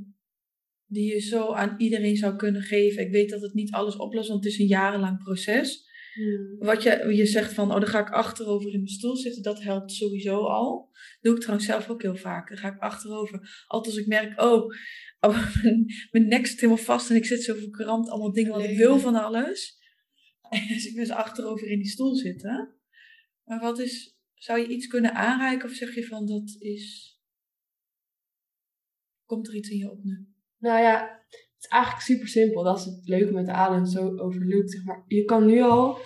[0.85, 3.03] die je zo aan iedereen zou kunnen geven?
[3.03, 5.86] Ik weet dat het niet alles oplost, want het is een jarenlang proces.
[6.17, 6.59] Hmm.
[6.59, 9.63] Wat je, je zegt van, oh dan ga ik achterover in mijn stoel zitten, dat
[9.63, 10.89] helpt sowieso al.
[10.93, 12.49] Dat doe ik trouwens zelf ook heel vaak.
[12.49, 13.65] Dan ga ik achterover.
[13.67, 14.73] Altijd als ik merk, oh,
[15.21, 15.55] oh
[16.11, 18.99] mijn, nek zit helemaal vast en ik zit zo verkrampt, allemaal dingen wat ik wil
[18.99, 19.75] van alles.
[20.69, 22.77] Dus ik ben achterover in die stoel zitten.
[23.45, 27.15] Maar wat is, zou je iets kunnen aanreiken of zeg je van dat is.
[29.25, 30.27] Komt er iets in je op nu?
[30.59, 31.25] Nou ja,
[31.59, 32.63] is eigenlijk super simpel.
[32.63, 34.71] Dat is het leuke met de adem, zo overlukt.
[34.71, 35.05] Zeg maar.
[35.07, 35.99] Je kan nu al,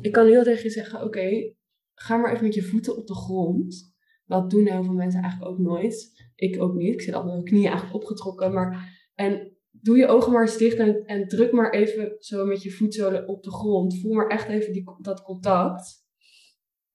[0.00, 1.54] ik kan nu al tegen je zeggen: oké,
[1.94, 3.94] ga maar even met je voeten op de grond.
[4.26, 6.28] Dat doen heel veel mensen eigenlijk ook nooit.
[6.34, 6.94] Ik ook niet.
[6.94, 8.52] Ik zit altijd met mijn knieën eigenlijk opgetrokken.
[8.52, 12.62] Maar, en doe je ogen maar eens dicht en, en druk maar even zo met
[12.62, 14.00] je voetzolen op de grond.
[14.00, 16.08] Voel maar echt even die, dat contact.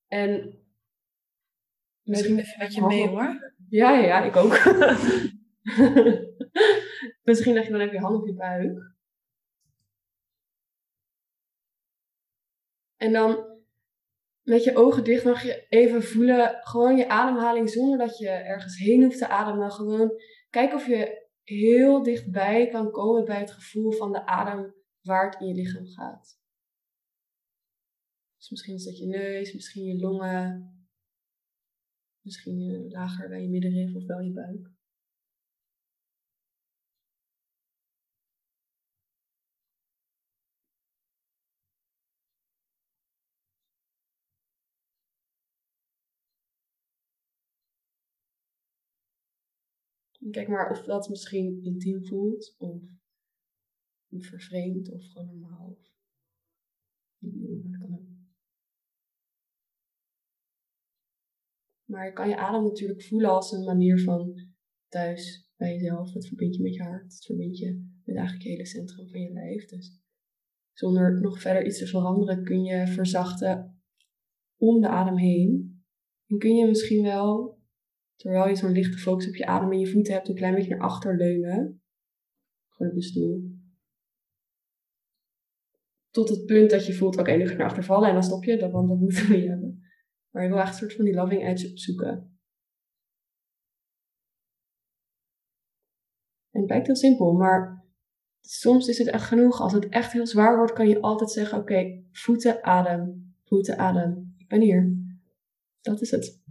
[0.07, 0.59] En
[2.03, 3.53] Misschien even met je mee hoor.
[3.69, 4.53] Ja, ja, ik ook.
[7.23, 8.93] Misschien leg je dan even je hand op je buik.
[12.95, 13.53] En dan
[14.41, 18.77] met je ogen dicht mag je even voelen, gewoon je ademhaling zonder dat je ergens
[18.77, 19.71] heen hoeft te ademen.
[19.71, 20.11] Gewoon
[20.49, 25.41] kijk of je heel dichtbij kan komen bij het gevoel van de adem waar het
[25.41, 26.39] in je lichaam gaat.
[28.37, 30.75] Dus misschien is dat je neus, misschien je longen,
[32.25, 34.71] Misschien lager bij je middenrif of wel je buik.
[50.31, 52.81] Kijk maar of dat misschien intiem voelt, of
[54.09, 55.77] vervreemd, of gewoon normaal.
[61.85, 64.53] Maar je kan je adem natuurlijk voelen als een manier van
[64.87, 66.13] thuis bij jezelf.
[66.13, 67.13] Het verbindt je met je hart.
[67.13, 69.65] Het verbindt je met eigenlijk het hele centrum van je lijf.
[69.65, 70.01] Dus
[70.73, 73.81] zonder nog verder iets te veranderen kun je verzachten
[74.57, 75.83] om de adem heen.
[76.27, 77.54] En kun je misschien wel,
[78.15, 80.75] terwijl je zo'n lichte focus op je adem en je voeten hebt, een klein beetje
[80.75, 81.81] naar achter leunen.
[82.69, 83.53] Gewoon op de stoel.
[86.09, 88.23] Tot het punt dat je voelt, oké, nu ga ik naar achter vallen en dan
[88.23, 88.57] stop je.
[88.57, 89.83] Dat, want dat moeten we niet hebben.
[90.29, 92.39] Maar je wil echt een soort van die loving edge opzoeken.
[96.51, 97.85] En het lijkt heel simpel, maar
[98.41, 99.61] soms is het echt genoeg.
[99.61, 104.33] Als het echt heel zwaar wordt, kan je altijd zeggen: Oké, voeten, adem, voeten, adem.
[104.37, 104.97] Ik ben hier.
[105.81, 106.43] Dat is het.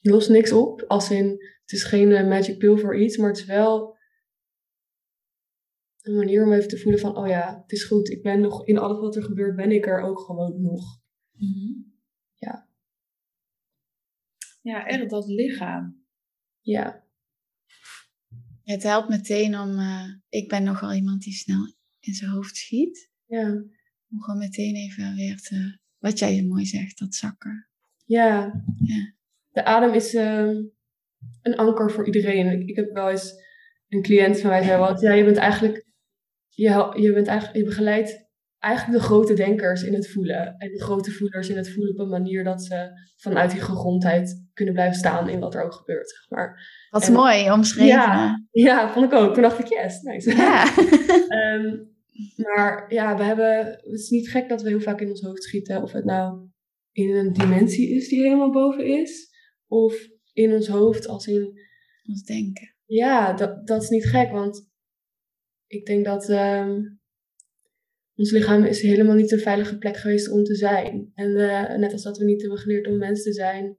[0.00, 1.28] Je lost niks op, als in
[1.60, 3.98] het is geen eh, magic pill voor iets, maar het is wel
[6.00, 8.10] een manier om even te voelen van: Oh ja, het is goed.
[8.10, 11.00] Ik ben nog in alles wat er gebeurt, ben ik er ook gewoon nog.
[11.32, 11.90] Mm
[12.40, 12.68] ja.
[14.62, 16.04] Ja, echt dat lichaam.
[16.60, 17.04] Ja.
[18.62, 23.10] Het helpt meteen om, uh, ik ben nogal iemand die snel in zijn hoofd schiet.
[23.26, 23.50] Ja.
[24.10, 27.68] Om gewoon meteen even weer te, wat jij mooi zegt, dat zakken.
[28.04, 28.64] Ja.
[28.84, 29.14] ja.
[29.50, 30.48] De adem is uh,
[31.42, 32.68] een anker voor iedereen.
[32.68, 33.34] Ik, heb wel eens
[33.88, 35.86] een cliënt van mij zei wat, ja, je bent eigenlijk,
[36.48, 40.54] je, je bent eigenlijk, je begeleidt eigenlijk de grote denkers in het voelen.
[40.58, 44.48] En de grote voelers in het voelen op een manier dat ze vanuit die gegrondheid
[44.54, 46.10] kunnen blijven staan in wat er ook gebeurt.
[46.10, 46.68] Zeg maar.
[46.90, 47.86] Wat mooi omschreven.
[47.86, 49.32] Ja, ja, vond ik ook.
[49.34, 50.36] Toen dacht ik, yes, nice.
[50.36, 50.64] Ja.
[51.28, 51.76] Ehm,
[52.36, 55.42] maar ja, we hebben, het is niet gek dat we heel vaak in ons hoofd
[55.42, 55.82] schieten.
[55.82, 56.48] Of het nou
[56.92, 59.29] in een dimensie is die helemaal boven is.
[59.70, 61.58] Of in ons hoofd als in...
[62.04, 62.74] Ons denken.
[62.84, 64.30] Ja, dat, dat is niet gek.
[64.30, 64.68] Want
[65.66, 66.80] ik denk dat ehm,
[68.14, 71.10] ons lichaam is helemaal niet een veilige plek geweest om te zijn.
[71.14, 71.32] En
[71.80, 73.76] net als dat we niet hebben geleerd om mens te zijn,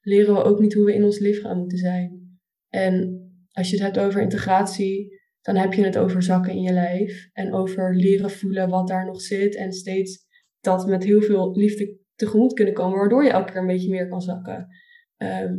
[0.00, 2.38] leren we ook niet hoe we in ons lichaam moeten zijn.
[2.68, 3.20] En
[3.52, 7.28] als je het hebt over integratie, dan heb je het over zakken in je lijf.
[7.32, 9.56] En over leren voelen wat daar nog zit.
[9.56, 10.24] En steeds
[10.60, 14.08] dat met heel veel liefde tegemoet kunnen komen, waardoor je elke keer een beetje meer
[14.08, 14.68] kan zakken.
[15.16, 15.54] Ehm,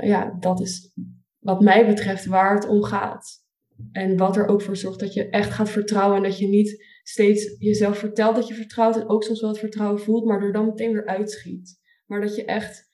[0.00, 0.92] ja, dat is
[1.38, 3.44] wat mij betreft waar het om gaat.
[3.92, 6.84] En wat er ook voor zorgt dat je echt gaat vertrouwen en dat je niet
[7.02, 10.52] steeds jezelf vertelt dat je vertrouwt en ook soms wel het vertrouwen voelt, maar er
[10.52, 11.80] dan meteen weer uitschiet.
[12.06, 12.86] Maar dat je echt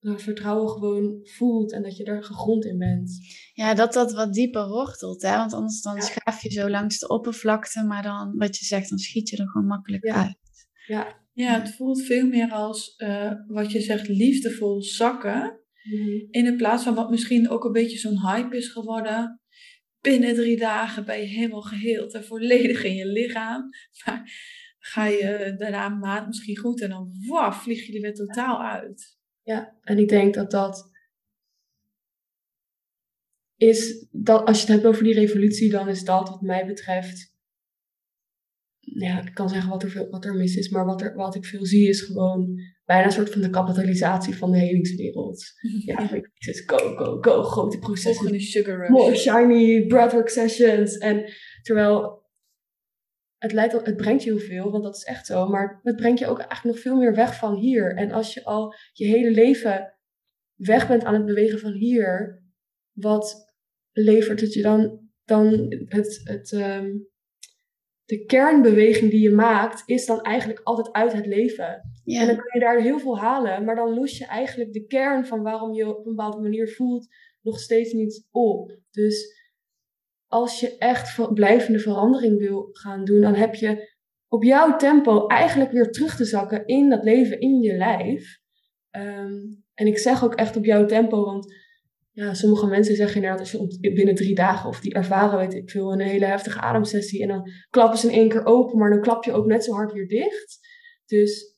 [0.00, 3.10] dat vertrouwen gewoon voelt en dat je er gegrond in bent.
[3.52, 5.36] Ja, dat dat wat dieper wortelt, hè?
[5.36, 8.98] want anders dan schaaf je zo langs de oppervlakte, maar dan, wat je zegt, dan
[8.98, 10.38] schiet je er gewoon makkelijk uit.
[10.86, 11.26] Ja.
[11.38, 15.60] Ja, het voelt veel meer als, uh, wat je zegt, liefdevol zakken.
[15.82, 16.26] Mhm.
[16.30, 19.40] In de plaats van wat misschien ook een beetje zo'n hype is geworden.
[20.00, 23.68] Binnen drie dagen ben je helemaal geheeld en volledig in je lichaam.
[24.04, 24.32] Maar
[24.78, 28.62] ga je daarna een maand misschien goed en dan waf, vlieg je er weer totaal
[28.62, 29.18] uit.
[29.42, 30.90] Ja, en ik denk dat dat
[33.56, 37.36] is, dat als je het hebt over die revolutie, dan is dat wat mij betreft,
[39.00, 41.34] ja, ik kan zeggen wat er, veel, wat er mis is, maar wat, er, wat
[41.34, 45.44] ik veel zie is gewoon bijna een soort van de kapitalisatie van de helingswereld.
[45.84, 48.40] Ja, ik is go, go, go, grote processen.
[48.40, 48.88] sugar rush.
[48.88, 50.98] More shiny breathwork sessions.
[50.98, 51.32] En
[51.62, 52.26] terwijl
[53.38, 55.48] het, leidt, het brengt je heel veel, want dat is echt zo.
[55.48, 57.96] Maar het brengt je ook eigenlijk nog veel meer weg van hier.
[57.96, 59.94] En als je al je hele leven
[60.54, 62.42] weg bent aan het bewegen van hier,
[62.92, 63.54] wat
[63.92, 65.06] levert het je dan?
[65.24, 66.90] Dan het, het, ehm,
[68.08, 71.66] de kernbeweging die je maakt, is dan eigenlijk altijd uit het leven.
[72.04, 75.26] En dan kan je daar heel veel halen, maar dan los je eigenlijk de kern
[75.26, 77.06] van waarom je op een bepaalde manier voelt
[77.42, 78.78] nog steeds niet op.
[78.90, 79.36] Dus
[80.26, 83.96] als je echt blijvende verandering wil gaan doen, dan heb je
[84.28, 88.38] op jouw tempo eigenlijk weer terug te zakken in dat leven, in je lijf.
[88.90, 89.36] Ehm,
[89.74, 91.54] en ik zeg ook echt op jouw tempo, want
[92.18, 93.50] ja, sommige mensen zeggen inderdaad, als
[93.80, 97.28] je binnen drie dagen of die ervaren, weet ik veel, een hele heftige ademsessie en
[97.28, 99.92] dan klappen ze in één keer open, maar dan klap je ook net zo hard
[99.92, 100.58] weer dicht.
[101.06, 101.56] Dus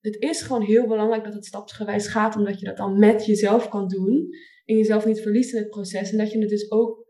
[0.00, 3.68] het is gewoon heel belangrijk dat het stapsgewijs gaat, omdat je dat dan met jezelf
[3.68, 4.28] kan doen
[4.64, 7.06] en jezelf niet verliest in het proces en dat je het dus ook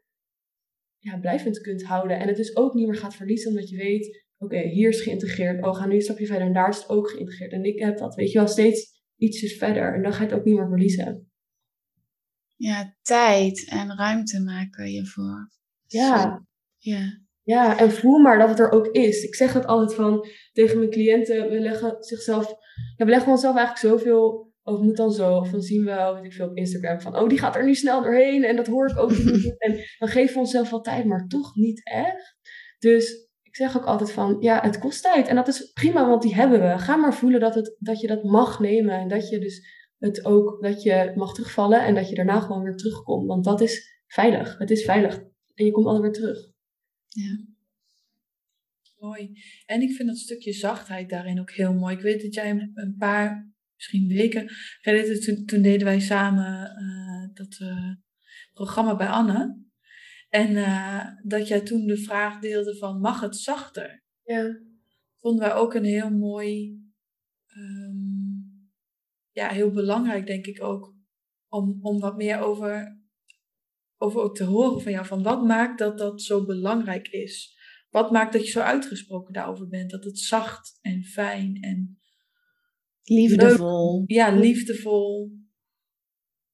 [0.99, 2.19] ja, blijvend kunt houden.
[2.19, 5.65] En het dus ook niet meer gaat verliezen, omdat je weet, oké, hier is geïntegreerd.
[5.65, 7.53] Oh, ga nu een stapje verder en daar is het ook geïntegreerd.
[7.53, 9.95] En ik heb dat, weet je wel, steeds ietsjes verder.
[9.95, 11.28] En dan ga je het ook niet meer verliezen.
[12.59, 15.51] Ja, tijd en ruimte maken je voor.
[15.87, 16.45] Ja.
[16.77, 17.27] Ja.
[17.43, 19.23] Ja, en voel maar dat het er ook is.
[19.23, 21.51] Ik zeg het altijd van tegen mijn cliënten.
[21.51, 22.49] We leggen zichzelf,
[22.97, 25.37] ja, we leggen onszelf eigenlijk zoveel of het moet dan zo.
[25.37, 27.75] Of dan zien we, weet ik veel, op Instagram van, oh, die gaat er nu
[27.75, 28.45] snel doorheen.
[28.45, 29.55] En dat hoor ik ook niet.
[29.65, 32.37] en dan geven we onszelf wel tijd, maar toch niet echt.
[32.79, 35.29] Dus ik zeg ook altijd van, ja, het kost tijd.
[35.29, 36.79] En dat is prima, want die hebben we.
[36.79, 38.95] Ga maar voelen dat, het, dat je dat mag nemen.
[38.95, 41.85] En dat je dus het ook, dat je mag terugvallen.
[41.85, 43.27] En dat je daarna gewoon weer terugkomt.
[43.27, 44.59] Want dat is veilig.
[44.59, 45.17] Het is veilig.
[45.55, 46.53] En je komt altijd weer terug.
[47.09, 47.47] Ja.
[48.99, 49.43] Mooi.
[49.67, 51.95] En ik vind dat stukje zachtheid daarin ook heel mooi.
[51.95, 54.49] Ik weet dat jij een paar misschien weken
[54.81, 57.93] geleden, toen, toen deden wij samen uh, dat uh,
[58.53, 59.67] programma bij Anne.
[60.29, 64.03] En uh, dat jij toen de vraag deelde van, mag het zachter?
[64.25, 64.61] Ja.
[65.17, 66.81] Vonden wij ook een heel mooi,
[69.39, 70.95] ja, heel belangrijk denk ik ook,
[71.49, 73.01] om, om wat meer over,
[73.97, 75.07] over te horen van jou.
[75.07, 77.57] Van wat maakt dat dat zo belangrijk is?
[77.91, 79.91] Wat maakt dat je zo uitgesproken daarover bent?
[79.91, 81.99] Dat het zacht en fijn en
[83.03, 84.05] Liefdevol.
[84.07, 85.37] ja, liefdevol.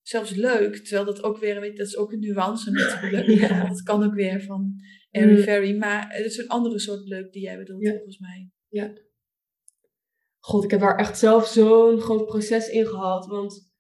[0.02, 0.76] Zelfs leuk.
[0.76, 3.26] Terwijl dat ook weer, weet, dat is ook een nuance natuurlijk.
[3.40, 3.68] ja.
[3.68, 4.74] Dat kan ook weer van
[5.10, 5.72] airy fairy.
[5.72, 5.78] Mm.
[5.78, 8.50] Maar het is een andere soort leuk die jij bedoelt, volgens mij.
[8.68, 8.92] Ja.
[10.44, 13.26] God, ik heb daar echt zelf zo'n groot proces in gehad.
[13.26, 13.70] Want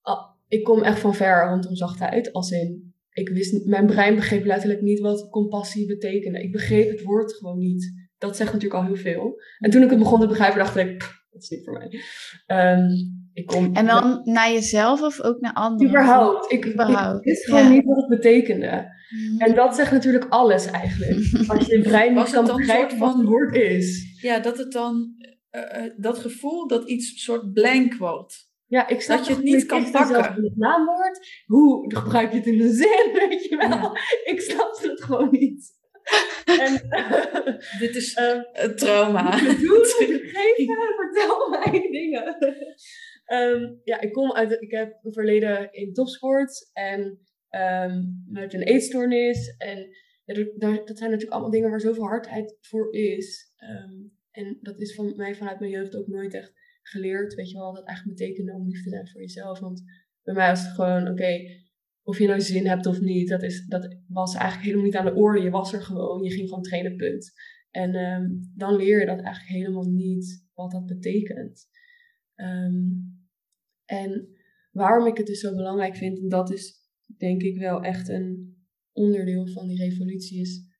[0.00, 2.32] ah, ik kom echt van ver rondom zachtheid.
[2.32, 6.42] Als in, ik wist mijn brein begreep letterlijk niet wat compassie betekende.
[6.42, 7.92] Ik begreep het woord gewoon niet.
[8.18, 9.40] Dat zegt natuurlijk al heel veel.
[9.58, 10.98] En toen ik het begon te begrijpen, dacht ik,
[11.30, 12.00] dat is niet voor mij.
[12.46, 12.86] Ehm,
[13.32, 15.88] Ik kom, En dan naar jezelf of ook naar anderen?
[15.88, 16.52] Überhaupt.
[16.52, 17.68] Ik, Überhaupt, ik wist gewoon ja.
[17.68, 18.86] niet wat het betekende.
[19.10, 19.40] Mhm.
[19.40, 21.32] En dat zegt natuurlijk alles eigenlijk.
[21.50, 24.18] Als je brein niet het kan begrijpen soort wat van- een woord is.
[24.20, 25.14] Ja, dat het dan,
[25.52, 28.50] eh, eh, dat gevoel dat iets soort blank wordt.
[28.66, 30.22] Ja, ik snap Dat je het niet kan pakken.
[30.44, 31.42] het naamwoord.
[31.46, 33.68] Hoe gebruik je het in een zin, weet je wel?
[33.68, 33.92] Ja.
[34.24, 35.70] Ik snapte het gewoon niet.
[36.44, 36.72] En
[37.80, 39.30] Dit is ehm, een trauma.
[39.30, 42.36] doen, geven, vertel mij dingen.
[43.24, 48.62] Ehm, ja, ik kom uit, ik heb een verleden in topsport en ehm, met een
[48.62, 49.54] eetstoornis.
[49.58, 49.88] En
[50.24, 53.52] ja, dat- dat zijn natuurlijk allemaal dingen waar zoveel hardheid voor is.
[53.56, 53.92] Ehm,
[54.32, 57.34] en dat is van mij vanuit mijn jeugd ook nooit echt geleerd.
[57.34, 59.58] Weet je wel, dat eigenlijk betekende om lief te zijn voor jezelf.
[59.58, 59.82] Want
[60.22, 61.38] bij mij was het gewoon, oké,
[62.02, 65.04] of je nou zin hebt of niet, dat, is, dat was eigenlijk helemaal niet aan
[65.04, 65.40] de orde.
[65.40, 67.32] Je was er gewoon, je ging gewoon trainen, punt.
[67.70, 71.68] En ehm, dan leer je dat eigenlijk helemaal niet wat dat betekent.
[72.34, 72.82] Ehm,
[73.84, 74.28] en
[74.70, 76.80] waarom ik het dus zo belangrijk vind, en dat is
[77.16, 78.56] denk ik wel echt een
[78.92, 80.70] onderdeel van die revolutie, is.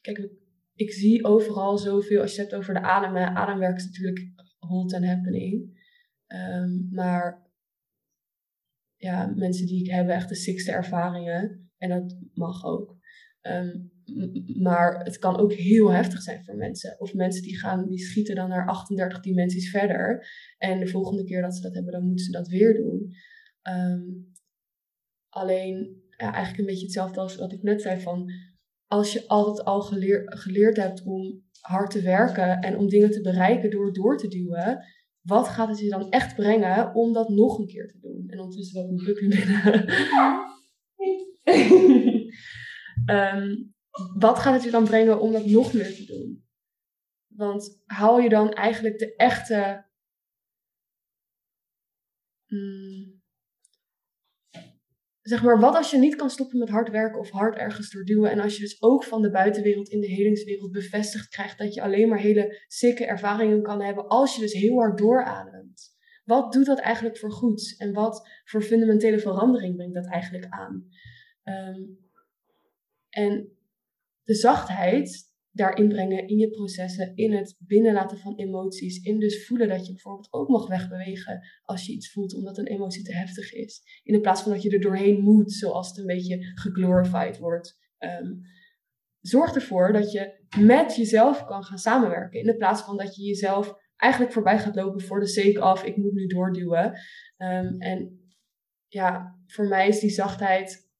[0.00, 0.30] Kijk,
[0.82, 4.94] ik zie overal zoveel, als je het hebt over de adem, ademwerk is natuurlijk hot
[4.94, 5.80] and happening.
[6.26, 7.50] Ehm, maar
[8.96, 11.70] ja, mensen die ik hebben echt de sixte ervaringen.
[11.78, 12.96] En dat mag ook.
[13.40, 13.78] Ehm,
[14.62, 17.00] maar het kan ook heel heftig zijn voor mensen.
[17.00, 20.26] Of mensen die gaan, die schieten dan naar 38 dimensies verder.
[20.58, 23.14] En de volgende keer dat ze dat hebben, dan moeten ze dat weer doen.
[23.62, 24.02] Ehm,
[25.28, 28.30] alleen, ja, eigenlijk een beetje hetzelfde als wat ik net zei van...
[28.92, 33.20] Als je altijd al geleer, geleerd hebt om hard te werken en om dingen te
[33.20, 34.84] bereiken door door te duwen...
[35.22, 38.24] Wat gaat het je dan echt brengen om dat nog een keer te doen?
[38.28, 39.84] En ondertussen wel een puppy binnen.
[43.06, 43.56] Ehm,
[44.18, 46.44] wat gaat het je dan brengen om dat nog meer te doen?
[47.26, 49.84] Want haal je dan eigenlijk de echte.
[52.46, 53.11] mm,
[55.22, 58.30] zeg maar, wat als je niet kan stoppen met hard werken of hard ergens doorduwen.
[58.30, 61.82] En als je dus ook van de buitenwereld in de helingswereld bevestigd krijgt dat je
[61.82, 65.90] alleen maar hele sikke ervaringen kan hebben als je dus heel hard doorademt.
[66.24, 67.76] Wat doet dat eigenlijk voor goeds?
[67.76, 70.88] En wat voor fundamentele verandering brengt dat eigenlijk aan?
[71.42, 71.80] Ehm,
[73.08, 73.56] en
[74.24, 79.68] de zachtheid daarin brengen in je processen, in het binnenlaten van emoties, in dus voelen
[79.68, 83.52] dat je bijvoorbeeld ook mag wegbewegen als je iets voelt omdat een emotie te heftig
[83.52, 83.82] is.
[84.02, 87.78] In plaats van dat je er doorheen moet, zoals het een beetje geglorified wordt.
[87.98, 88.32] Ehm,
[89.20, 92.44] zorg ervoor dat je met jezelf kan gaan samenwerken.
[92.44, 95.96] In plaats van dat je jezelf eigenlijk voorbij gaat lopen voor de sake of ik
[95.96, 97.00] moet nu doorduwen.
[97.36, 98.20] Ehm, en
[98.88, 100.90] ja, voor mij is die zachtheid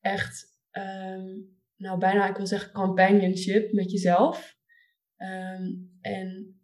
[0.00, 1.34] echt, ehm,
[1.76, 4.56] nou bijna, ik wil zeggen companionship met jezelf.
[5.16, 6.60] Ehm, en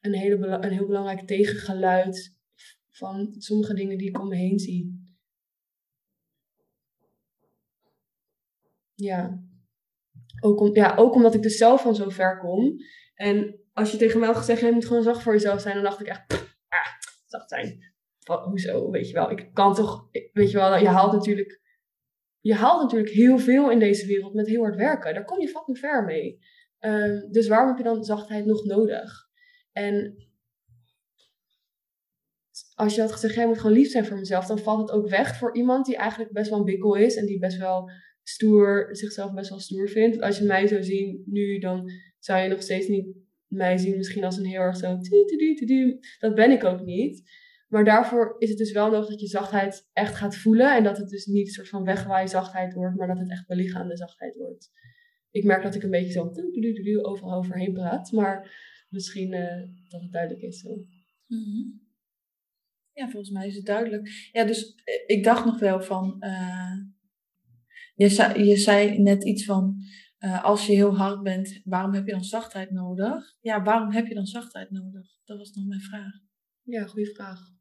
[0.00, 2.36] een, hele, een heel belangrijk tegengeluid
[2.90, 5.06] van sommige dingen die ik om me heen zie.
[8.94, 9.42] Ja.
[10.40, 12.76] Ook, om, ja, ook omdat ik dus zelf van zo ver kom.
[13.14, 15.84] En als je tegen mij had gezegd, je moet gewoon zacht voor jezelf zijn, dan
[15.84, 16.32] dacht ik echt,
[16.68, 16.86] ah,
[17.26, 17.94] zacht zijn.
[18.44, 19.30] Hoezo, weet je wel.
[19.30, 21.60] Ik kan toch, weet je wel, je haalt natuurlijk,
[22.48, 25.14] je haalt natuurlijk heel veel in deze wereld met heel hard werken.
[25.14, 26.38] Daar kom je fucking ver mee.
[26.78, 29.28] Ehm, dus waarom heb je dan zachtheid nog nodig?
[29.72, 30.16] En
[32.74, 35.08] als je had gezegd, jij moet gewoon lief zijn voor mezelf, dan valt het ook
[35.08, 37.90] weg voor iemand die eigenlijk best wel een bikkel is en die best wel
[38.22, 40.20] stoer, zichzelf best wel stoer vindt.
[40.20, 43.06] Als je mij zou zien nu, dan zou je nog steeds niet
[43.46, 44.98] mij zien misschien als een heel erg zo...
[46.18, 47.22] Dat ben ik ook niet.
[47.68, 50.76] Maar daarvoor is het dus wel nodig dat je zachtheid echt gaat voelen.
[50.76, 53.46] En dat het dus niet een soort van wegwaaien zachtheid wordt, maar dat het echt
[53.46, 54.70] belichaamde zachtheid wordt.
[55.30, 56.32] Ik merk dat ik een beetje zo
[57.02, 58.12] overal overheen praat.
[58.12, 58.50] Maar
[58.88, 60.86] misschien eh, dat het duidelijk is zo.
[61.26, 61.62] Mhm.
[62.92, 64.28] Ja, volgens mij is het duidelijk.
[64.32, 66.20] Ja, dus eh, ik dacht nog wel van.
[66.20, 66.76] eh,
[67.94, 69.76] je, zei, je zei net iets van.
[70.42, 73.36] als je heel hard bent, waarom heb je dan zachtheid nodig?
[73.40, 75.20] Ja, waarom heb je dan zachtheid nodig?
[75.24, 76.12] Dat was nog mijn vraag.
[76.62, 77.57] Ja, goede vraag.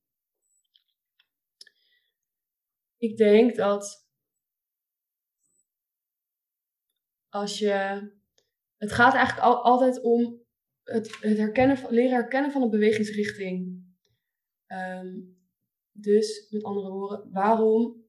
[2.97, 4.07] Ik denk dat
[7.29, 8.15] als je.
[8.77, 10.45] Het gaat eigenlijk al, altijd om
[10.83, 13.85] het, het herkennen leren herkennen van een bewegingsrichting.
[14.65, 15.19] Ehm,
[15.91, 18.05] dus met andere woorden, waarom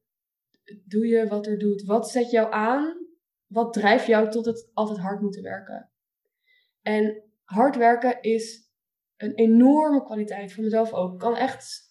[0.85, 1.83] doe je wat er doet?
[1.83, 3.07] Wat zet jou aan?
[3.47, 5.93] Wat drijft jou tot het altijd hard moeten werken?
[6.83, 8.71] En hard werken is
[9.17, 11.13] een enorme kwaliteit voor mezelf ook.
[11.13, 11.91] Ik kan echt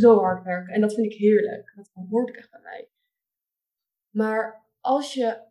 [0.00, 0.74] zo hard werken.
[0.74, 1.72] En dat vind ik heerlijk.
[1.76, 2.90] Dat hoort ook echt bij mij.
[4.10, 5.46] Maar als je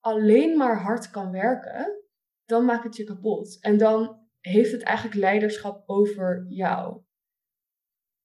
[0.00, 2.02] alleen maar hard kan werken,
[2.44, 3.60] dan maakt het je kapot.
[3.60, 7.02] En dan heeft het eigenlijk leiderschap over jou.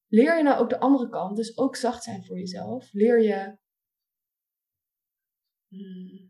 [0.07, 2.93] Leer je nou ook de andere kant, dus ook zacht zijn voor jezelf.
[2.93, 3.57] Leer je.
[5.67, 6.29] Hmm,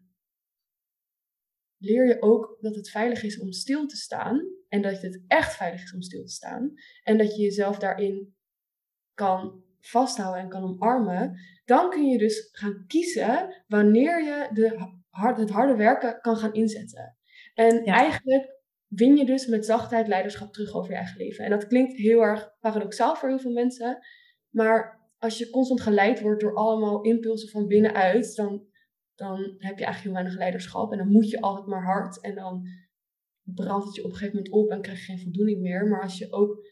[1.78, 4.58] leer je ook dat het veilig is om stil te staan.
[4.68, 6.74] En dat het echt veilig is om stil te staan.
[7.04, 8.38] En dat je jezelf daarin
[9.20, 11.40] kan vasthouden en kan omarmen.
[11.66, 17.18] Dan kun je dus gaan kiezen wanneer je de, het harde werken kan gaan inzetten.
[17.54, 18.58] En eigenlijk
[18.88, 21.46] win je dus met zachtheid leiderschap terug over je eigen leven.
[21.46, 23.98] En dat klinkt heel erg paradoxaal voor heel veel mensen.
[24.50, 28.66] Maar als je constant geleid wordt door allemaal impulsen van binnenuit, dan,
[29.16, 30.92] dan heb je eigenlijk heel weinig leiderschap.
[30.92, 32.22] En dan moet je altijd maar hard.
[32.22, 32.68] En dan
[33.44, 35.88] brandt het je op een gegeven moment op en krijg je geen voldoening meer.
[35.88, 36.68] Maar als je ook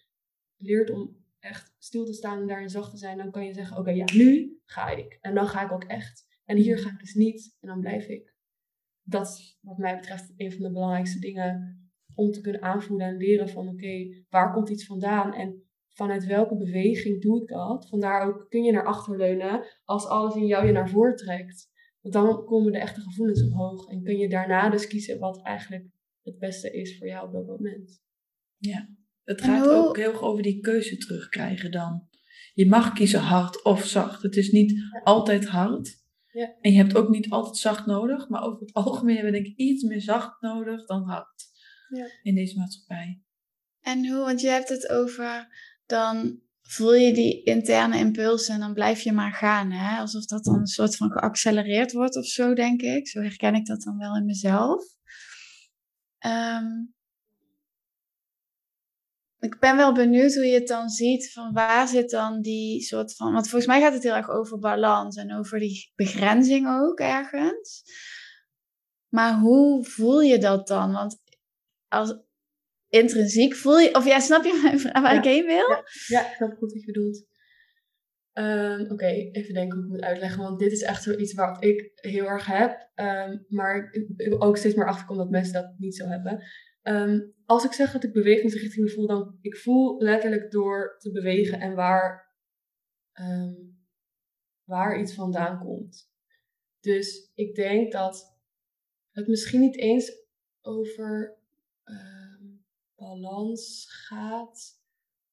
[0.58, 3.78] leert om echt stil te staan en daarin zacht te zijn, dan kan je zeggen:
[3.78, 5.18] Oké, ja, nu ga ik.
[5.22, 6.28] En dan ga ik ook echt.
[6.46, 7.58] En hier ga ik dus niet.
[7.60, 8.36] En dan blijf ik.
[9.04, 11.82] Dat is wat mij betreft een van de belangrijkste dingen
[12.14, 16.58] om te kunnen aanvoelen en leren van oké, waar komt iets vandaan en vanuit welke
[16.58, 17.90] beweging doe ik dat?
[17.90, 21.70] Vandaar ook kun je naar achter leunen als alles in jou je naar voren trekt.
[22.02, 25.86] Want dan komen de echte gevoelens omhoog en kun je daarna dus kiezen wat eigenlijk
[26.24, 28.02] het beste is voor jou op dat moment.
[28.58, 28.90] Ja,
[29.28, 32.08] het gaat ook heel erg over die keuze terugkrijgen dan.
[32.54, 34.22] Je mag kiezen hard of zacht.
[34.22, 34.74] Het is niet
[35.04, 35.96] altijd hard.
[36.32, 36.56] Ja.
[36.62, 39.50] En je hebt ook niet altijd zacht nodig, maar over het algemeen hebben we denk
[39.50, 41.44] ik iets meer zacht nodig dan hard
[41.90, 42.08] ja.
[42.24, 43.22] in deze maatschappij.
[43.82, 45.48] En hoe, want je hebt het over,
[45.86, 49.72] dan voel je die interne impulsen en dan blijf je maar gaan.
[49.72, 50.00] Hè?
[50.00, 53.08] Alsof dat dan een soort van geaccelereerd wordt of zo, denk ik.
[53.08, 54.84] Zo herken ik dat dan wel in mezelf.
[56.18, 56.66] Ehm,
[59.40, 61.32] ik ben wel benieuwd hoe je het dan ziet.
[61.32, 63.34] Van waar zit dan die soort van.
[63.34, 67.84] Want volgens mij gaat het heel erg over balans en over die begrenzing ook ergens.
[69.10, 70.92] Maar hoe voel je dat dan?
[70.92, 71.18] Want
[71.88, 72.18] als
[72.90, 75.70] intrinsiek voel je, of ja, snap je mijn vraag waar ik heen wil?
[75.70, 77.26] Ja, ja, ik snap goed wat je bedoelt.
[78.34, 81.92] Um, Oké, even denken hoe ik moet uitleggen, want dit is echt zoiets wat ik
[81.96, 86.06] heel erg heb, um, maar ik ook steeds meer achterkom dat mensen dat niet zo
[86.06, 86.44] hebben.
[86.88, 91.60] Um, als ik zeg dat ik bewegingsrichtingen voel, dan ik voel letterlijk door te bewegen
[91.60, 92.36] en waar,
[94.64, 96.12] waar iets vandaan komt.
[96.80, 98.38] Dus ik denk dat
[99.12, 100.12] het misschien niet eens
[100.62, 101.38] over
[102.96, 104.76] balans gaat.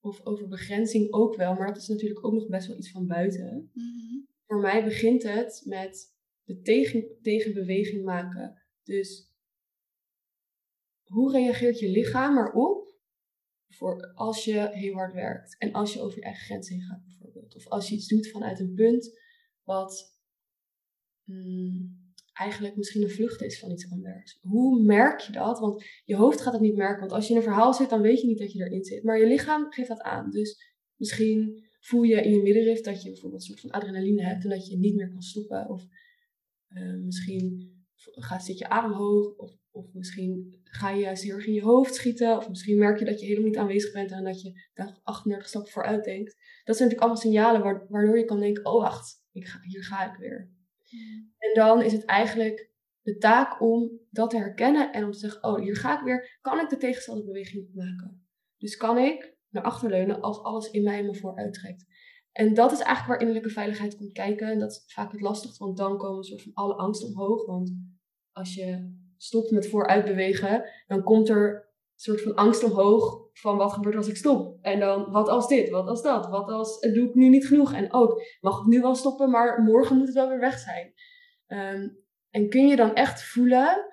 [0.01, 3.07] Of over begrenzing ook wel, maar dat is natuurlijk ook nog best wel iets van
[3.07, 3.71] buiten.
[3.73, 4.21] Mhm.
[4.47, 8.63] Voor mij begint het met de tegen, tegenbeweging maken.
[8.83, 9.34] Dus
[11.15, 12.99] hoe reageert je lichaam erop
[13.69, 17.05] voor als je heel hard werkt en als je over je eigen grens heen gaat
[17.05, 17.55] bijvoorbeeld?
[17.55, 19.19] Of als je iets doet vanuit een punt
[19.63, 20.19] wat
[21.25, 24.39] mm, eigenlijk misschien een vlucht is van iets anders.
[24.41, 25.59] Hoe merk je dat?
[25.59, 27.01] Want je hoofd gaat het niet merken.
[27.01, 29.03] Want als je in een verhaal zit, dan weet je niet dat je erin zit.
[29.03, 30.31] Maar je lichaam geeft dat aan.
[30.31, 34.45] Dus misschien voel je in je middenrif dat je bijvoorbeeld een soort van adrenaline hebt
[34.45, 35.69] en dat je niet meer kan stoppen.
[35.69, 35.87] Of
[36.69, 39.37] uh, misschien gaat, zit je adem hoog.
[39.37, 42.37] Of, of misschien ga je juist heel erg in je hoofd schieten.
[42.37, 45.49] Of misschien merk je dat je helemaal niet aanwezig bent en dat je daar 38
[45.49, 46.37] stappen vooruit denkt.
[46.65, 50.13] Dat zijn natuurlijk allemaal signalen waardoor je kan denken, oh wacht, ik ga, hier ga
[50.13, 50.53] ik weer.
[51.39, 52.71] En dan is het eigenlijk
[53.01, 56.39] de taak om dat te herkennen en om te zeggen, oh, hier ga ik weer.
[56.41, 58.27] Kan ik de tegenstelde beweging maken?
[58.59, 61.85] Dus kan ik naar achter leunen als alles in mij me vooruit trekt?
[62.33, 64.49] En dat is eigenlijk waar innerlijke veiligheid komt kijken.
[64.49, 67.47] En dat is vaak het lastigste, want dan komen een soort van alle angst omhoog.
[67.47, 67.77] Want
[68.33, 73.57] als je stopt met vooruit bewegen, dan komt er een soort van angst omhoog van
[73.57, 74.59] wat gebeurt als ik stop.
[74.61, 77.73] En dan, wat als dit, wat als dat, wat als, doe ik nu niet genoeg.
[77.73, 80.95] En ook, mag ik nu wel stoppen, maar morgen moet het wel weer weg zijn.
[81.47, 81.89] Ehm,
[82.31, 83.93] en kun je dan echt voelen,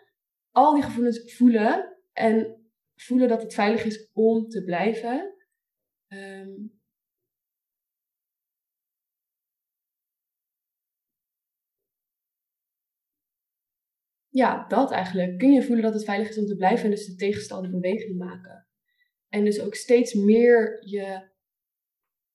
[0.52, 2.62] al die gevoelens voelen en
[2.96, 5.36] voelen dat het veilig is om te blijven.
[6.08, 6.52] Ehm,
[14.32, 15.38] ja, dat eigenlijk.
[15.38, 18.18] Kun je voelen dat het veilig is om te blijven en dus de tegenstander beweging
[18.18, 18.68] maken.
[19.28, 21.30] En dus ook steeds meer je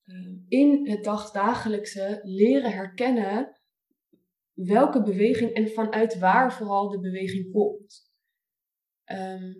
[0.04, 3.60] ehm, in het dagdagelijkse leren herkennen
[4.52, 8.12] welke beweging en vanuit waar vooral de beweging komt.
[9.04, 9.52] Ehm,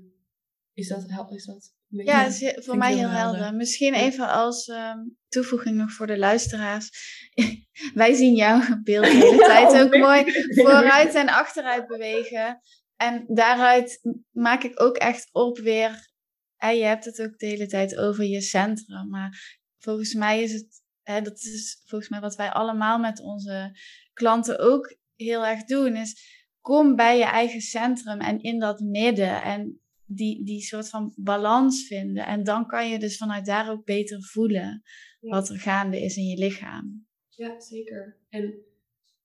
[0.77, 3.55] is dat, is dat ja, is voor mij heel helder.
[3.55, 4.99] Misschien even als ehm,
[5.29, 6.91] toevoeging nog voor de luisteraars.
[7.95, 10.25] Wij zien jouw beeld de hele tijd ook mooi
[10.55, 12.61] vooruit en achteruit bewegen.
[12.97, 14.01] En daaruit
[14.31, 16.11] maak ik ook echt op weer.
[16.59, 19.09] je hebt het ook de hele tijd over je centrum.
[19.09, 20.85] Maar volgens mij is het.
[21.03, 23.79] Hè, dat is volgens mij wat wij allemaal met onze
[24.13, 25.97] klanten ook heel erg doen.
[25.97, 29.43] Is kom bij je eigen centrum en in dat midden.
[29.43, 32.27] En die, die soort van balans vinden.
[32.27, 34.83] En dan kan je dus vanuit daar ook beter voelen
[35.21, 37.07] wat er gaande is in je lichaam.
[37.29, 38.19] Ja, zeker.
[38.29, 38.55] En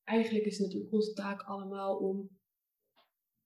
[0.03, 2.29] eigenlijk is het natuurlijk onze taak allemaal om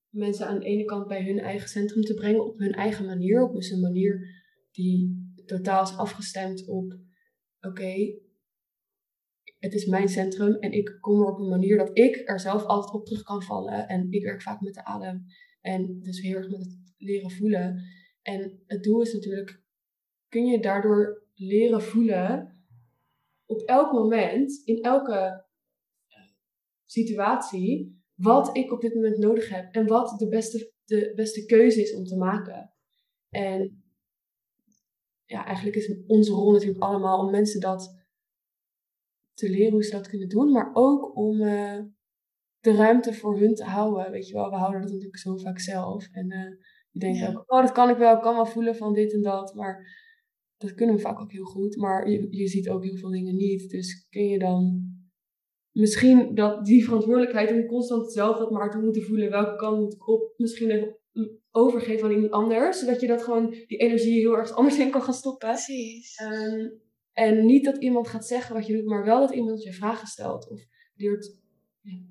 [0.10, 3.44] mensen aan de ene kant bij hun eigen centrum te brengen op hun eigen manier.
[3.44, 7.00] Op dus een manier die totaal is afgestemd op,
[7.60, 8.20] oké,
[9.60, 12.64] het is mijn centrum en ik kom er op een manier dat ik er zelf
[12.64, 13.88] altijd op terug kan vallen.
[13.88, 15.26] En ik werk vaak met de adem
[15.62, 17.84] en dus heel erg met het leren voelen.
[18.22, 19.62] En het doel is natuurlijk,
[20.28, 22.56] kun je daardoor leren voelen
[23.46, 25.46] op elk moment, in elke
[26.08, 26.20] eh,
[26.86, 31.82] situatie, wat ik op dit moment nodig heb en wat de beste, de beste keuze
[31.82, 32.74] is om te maken.
[33.30, 33.84] En
[35.26, 38.04] ja, eigenlijk is onze rol natuurlijk allemaal om mensen dat
[39.34, 41.82] te leren hoe ze dat kunnen doen, maar ook om uh,
[42.60, 44.12] de ruimte voor hun te houden.
[44.12, 46.08] Weet je wel, we houden dat natuurlijk zo vaak zelf.
[46.12, 46.52] En uh,
[46.96, 49.22] je denkt ook, oh, dat kan ik wel, ik kan wel voelen van dit en
[49.22, 50.04] dat, maar
[50.58, 51.76] dat kunnen we vaak ook heel goed.
[51.76, 53.70] Maar je, je ziet ook heel veel dingen niet.
[53.70, 54.94] Dus kun je dan
[55.72, 59.94] misschien dat die verantwoordelijkheid om constant zelf dat maar te moeten voelen, welke kant moet
[59.94, 60.98] ik op, misschien even
[61.52, 65.02] overgeven aan iemand anders, zodat je dat gewoon die energie heel erg anders in kan
[65.02, 65.50] gaan stoppen.
[65.50, 66.20] Precies.
[66.22, 66.82] Um,
[67.12, 70.08] en niet dat iemand gaat zeggen wat je doet, maar wel dat iemand je vragen
[70.08, 70.50] stelt.
[70.50, 70.66] Of
[70.96, 71.44] die het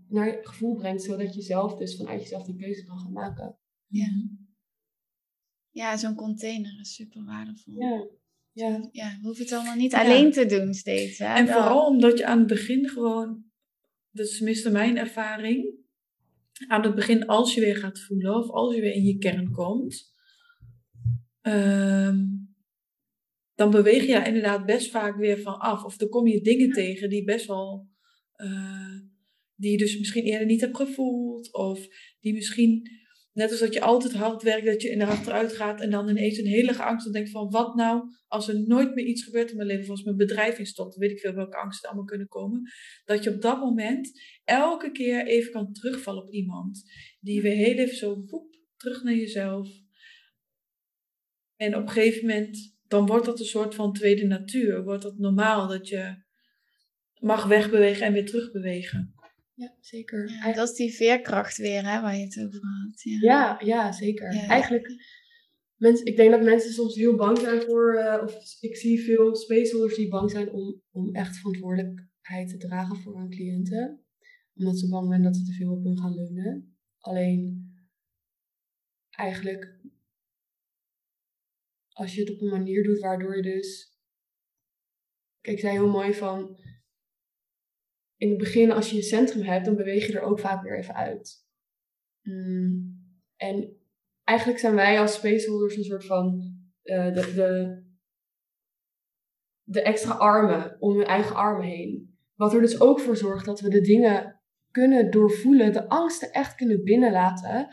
[0.08, 3.58] naar je gevoel brengt, zodat je zelf dus vanuit jezelf die keuze kan gaan maken.
[3.86, 4.06] Ja,
[5.74, 7.74] ja zo'n container is super waardevol.
[7.78, 8.06] Ja.
[8.52, 8.88] Ja.
[8.92, 11.18] ja, we hoeven het allemaal niet alleen te doen steeds.
[11.18, 11.34] Hè?
[11.34, 13.44] En vooral omdat je aan het begin gewoon,
[14.10, 15.74] dat is tenminste mijn ervaring,
[16.68, 19.50] aan het begin als je weer gaat voelen of als je weer in je kern
[19.50, 20.12] komt,
[21.40, 22.18] ehm,
[23.54, 25.84] dan beweeg je inderdaad best vaak weer van af.
[25.84, 27.88] Of dan kom je dingen tegen die best wel,
[28.36, 28.98] uh,
[29.54, 31.52] die je dus misschien eerder niet hebt gevoeld.
[31.52, 31.86] Of
[32.20, 32.90] die misschien,
[33.34, 36.08] net als dat je altijd hard werkt, dat je in de achteruit gaat en dan
[36.08, 37.04] ineens een hele angst.
[37.04, 40.02] Dan denkt van, wat nou als er nooit meer iets gebeurt in mijn leven, als
[40.02, 42.62] mijn bedrijf instort, weet ik veel welke angsten allemaal kunnen komen.
[43.04, 46.82] Dat je op dat moment elke keer even kan terugvallen op iemand.
[47.20, 49.68] Die weer heel even zo, woep, terug naar jezelf.
[51.56, 54.84] En op een gegeven moment dan wordt dat een soort van tweede natuur.
[54.84, 56.22] Wordt dat normaal dat je
[57.20, 59.13] mag wegbewegen en weer terugbewegen.
[59.54, 60.30] Ja, zeker.
[60.30, 63.02] Ja, dat is die veerkracht weer, hè, waar je het over had.
[63.02, 64.26] Ja, ja, ja zeker.
[64.26, 64.94] Eigenlijk,
[65.76, 69.36] mensen, ik denk dat mensen soms heel bang zijn voor, uh, of ik zie veel
[69.36, 74.04] spaceholders die bang zijn om, om echt verantwoordelijkheid te dragen voor hun cliënten.
[74.54, 76.76] Omdat ze bang zijn dat ze te veel op hun gaan leunen.
[76.98, 77.72] Alleen,
[79.10, 79.80] eigenlijk
[81.94, 83.98] als je het op een manier doet waardoor je dus.
[85.40, 86.58] Kijk, ik zei heel mooi van.
[88.16, 90.78] In het begin, als je je centrum hebt, dan beweeg je er ook vaak weer
[90.78, 91.46] even uit.
[92.22, 93.02] Mm.
[93.36, 93.76] En
[94.24, 96.52] eigenlijk zijn wij als spaceholders een soort van.
[96.84, 97.82] Uh, de, de,
[99.62, 102.16] de extra armen om hun eigen armen heen.
[102.34, 104.40] Wat er dus ook voor zorgt dat we de dingen
[104.70, 107.68] kunnen doorvoelen, de angsten echt kunnen binnenlaten.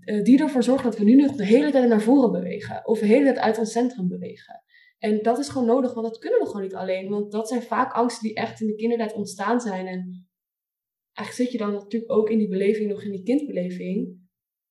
[0.00, 2.86] Eh, die ervoor zorgen dat we nu nog de hele tijd naar voren bewegen.
[2.86, 4.62] Of de hele tijd uit ons centrum bewegen.
[5.00, 7.08] En dat is gewoon nodig, want dat kunnen we gewoon niet alleen.
[7.08, 9.86] Want dat zijn vaak angsten die echt in de kindertijd ontstaan zijn.
[9.86, 10.28] En
[11.12, 14.18] eigenlijk zit je dan natuurlijk ook in die beleving nog in die kindbeleving.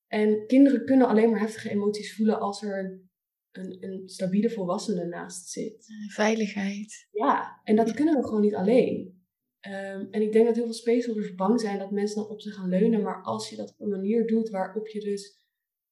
[0.06, 3.10] En kinderen kunnen alleen maar heftige emoties voelen als er een,
[3.50, 5.86] een, een stabiele volwassene naast zit.
[6.08, 7.08] Veiligheid.
[7.10, 9.20] Ja, en dat kunnen we gewoon niet alleen.
[9.60, 12.54] Ehm, en ik denk dat heel veel spaceholders bang zijn dat mensen dan op zich
[12.54, 13.02] gaan leunen.
[13.02, 15.38] Maar als je dat op een manier doet waarop je dus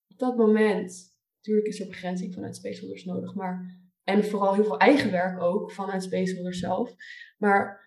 [0.09, 1.17] op dat moment.
[1.37, 3.35] Natuurlijk is er begrenzing vanuit spaceholders nodig.
[3.35, 6.95] Maar, en vooral heel veel eigen werk ook vanuit spaceholders zelf.
[7.39, 7.87] Maar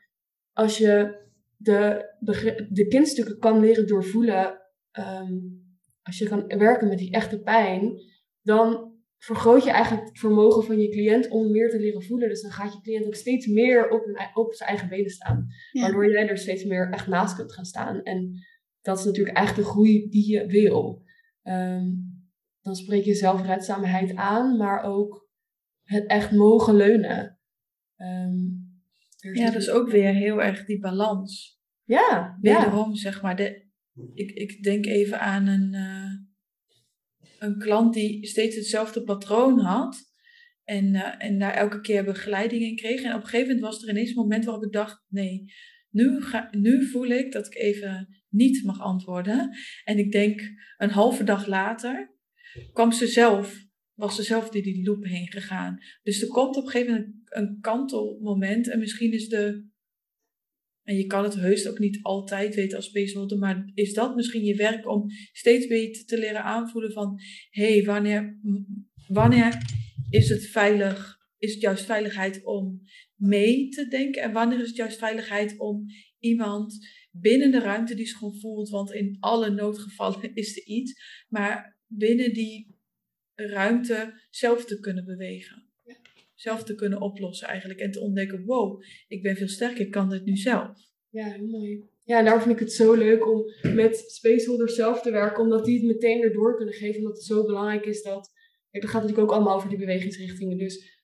[0.53, 1.19] als je
[1.57, 2.05] de,
[2.69, 4.61] de kindstukken kan leren doorvoelen.
[4.99, 5.59] Um,
[6.01, 8.01] als je kan werken met die echte pijn.
[8.41, 12.29] Dan vergroot je eigenlijk het vermogen van je cliënt om meer te leren voelen.
[12.29, 15.47] Dus dan gaat je cliënt ook steeds meer op, op zijn eigen benen staan.
[15.71, 18.03] Waardoor jij er steeds meer echt naast kunt gaan staan.
[18.03, 18.31] En
[18.81, 21.03] dat is natuurlijk eigenlijk de groei die je wil.
[21.41, 21.89] Ehm,
[22.61, 25.29] dan spreek je zelfredzaamheid aan, maar ook
[25.91, 27.39] het echt mogen leunen.
[27.97, 28.69] Um,
[29.33, 31.59] ja, dus ook weer heel erg die balans.
[31.83, 32.95] Ja, Wederom, ja.
[32.95, 33.35] zeg maar.
[33.35, 33.67] De,
[34.13, 35.73] ik, ik denk even aan een...
[35.73, 36.29] Uh,
[37.39, 40.09] een klant die steeds hetzelfde patroon had.
[40.63, 43.01] En, uh, en daar elke keer begeleiding in kreeg.
[43.01, 45.53] En op een gegeven moment was er ineens een moment waarop ik dacht: nee,
[45.89, 49.57] nu, ga, nu voel ik dat ik even niet mag antwoorden.
[49.83, 50.41] En ik denk
[50.77, 52.15] een halve dag later
[52.73, 53.55] kwam ze zelf,
[54.01, 55.79] was ze zelf die loop heen gegaan.
[56.03, 58.69] Dus er komt op een gegeven moment een kantelmoment.
[58.69, 59.69] En misschien is de
[60.83, 64.43] En je kan het heus ook niet altijd weten als spaceholder, maar is dat misschien
[64.43, 68.39] je werk om steeds beter te leren aanvoelen van, hé, hey, wanneer,
[69.07, 69.57] wanneer
[70.09, 72.81] is het veilig, is het juist veiligheid om
[73.15, 75.85] mee te denken en wanneer is het juist veiligheid om
[76.19, 80.93] iemand binnen de ruimte die zich gewoon voelt, want in alle noodgevallen is er iets,
[81.29, 82.70] maar binnen die
[83.47, 85.65] ruimte zelf te kunnen bewegen.
[86.35, 87.79] Zelf te kunnen oplossen eigenlijk.
[87.79, 90.77] En te ontdekken, wow, ik ben veel sterker, ik kan dit nu zelf.
[91.09, 91.89] Ja, heel mooi.
[92.03, 95.65] Ja, en daarom vind ik het zo leuk om met spaceholders zelf te werken, omdat
[95.65, 96.97] die het meteen erdoor kunnen geven.
[96.97, 98.29] Omdat het zo belangrijk is dat.
[98.71, 100.57] Kijk, dat gaat natuurlijk ook allemaal over die bewegingsrichtingen.
[100.57, 101.00] Dus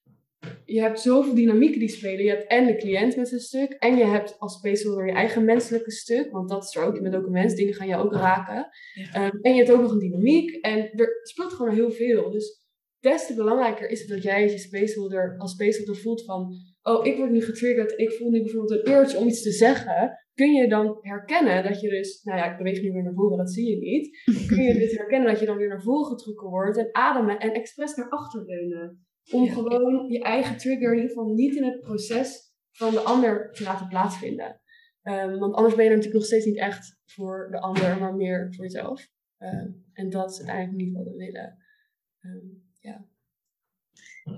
[0.65, 2.23] je hebt zoveel dynamieken die spelen.
[2.23, 3.71] Je hebt en de cliënt met zijn stuk.
[3.71, 6.31] En je hebt als spaceholder je eigen menselijke stuk.
[6.31, 6.95] Want dat is er ook.
[6.95, 7.55] Je bent ook een mens.
[7.55, 8.69] Dingen gaan je ook raken.
[9.13, 10.51] Ehm, en je hebt ook nog een dynamiek.
[10.51, 12.31] En er speelt gewoon heel veel.
[12.31, 12.65] Dus
[12.99, 16.53] des te belangrijker is het dat jij je spaceholder, als spaceholder voelt van...
[16.81, 17.99] Oh, ik word nu getriggerd.
[17.99, 20.17] Ik voel nu bijvoorbeeld een urge om iets te zeggen.
[20.33, 22.23] Kun je dan herkennen dat je dus...
[22.23, 23.37] Nou ja, ik beweeg nu weer naar voren.
[23.37, 24.21] Dat zie je niet.
[24.47, 26.77] Kun je dit herkennen dat je dan weer naar voren getrokken wordt.
[26.77, 27.39] En ademen.
[27.39, 29.06] En expres naar achter leunen.
[29.31, 33.51] Om gewoon je eigen trigger in ieder geval niet in het proces van de ander
[33.51, 34.61] te laten plaatsvinden.
[35.03, 38.15] Um, want anders ben je er natuurlijk nog steeds niet echt voor de ander, maar
[38.15, 39.07] meer voor jezelf.
[39.37, 41.57] Um, en dat is uiteindelijk niet wat we willen.
[42.21, 43.05] Um, ja.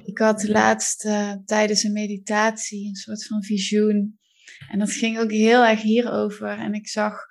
[0.04, 4.20] Ik had laatst uh, tijdens een meditatie een soort van visioen.
[4.72, 6.58] En dat ging ook heel erg hierover.
[6.58, 7.28] En ik zag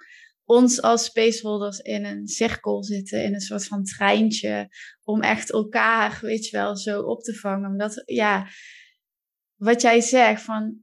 [0.49, 4.68] ons als spaceholders in een cirkel zitten, in een soort van treintje,
[5.03, 7.70] om echt elkaar, weet je wel, zo op te vangen.
[7.70, 8.49] Omdat, ja,
[9.55, 10.82] wat jij zegt, van,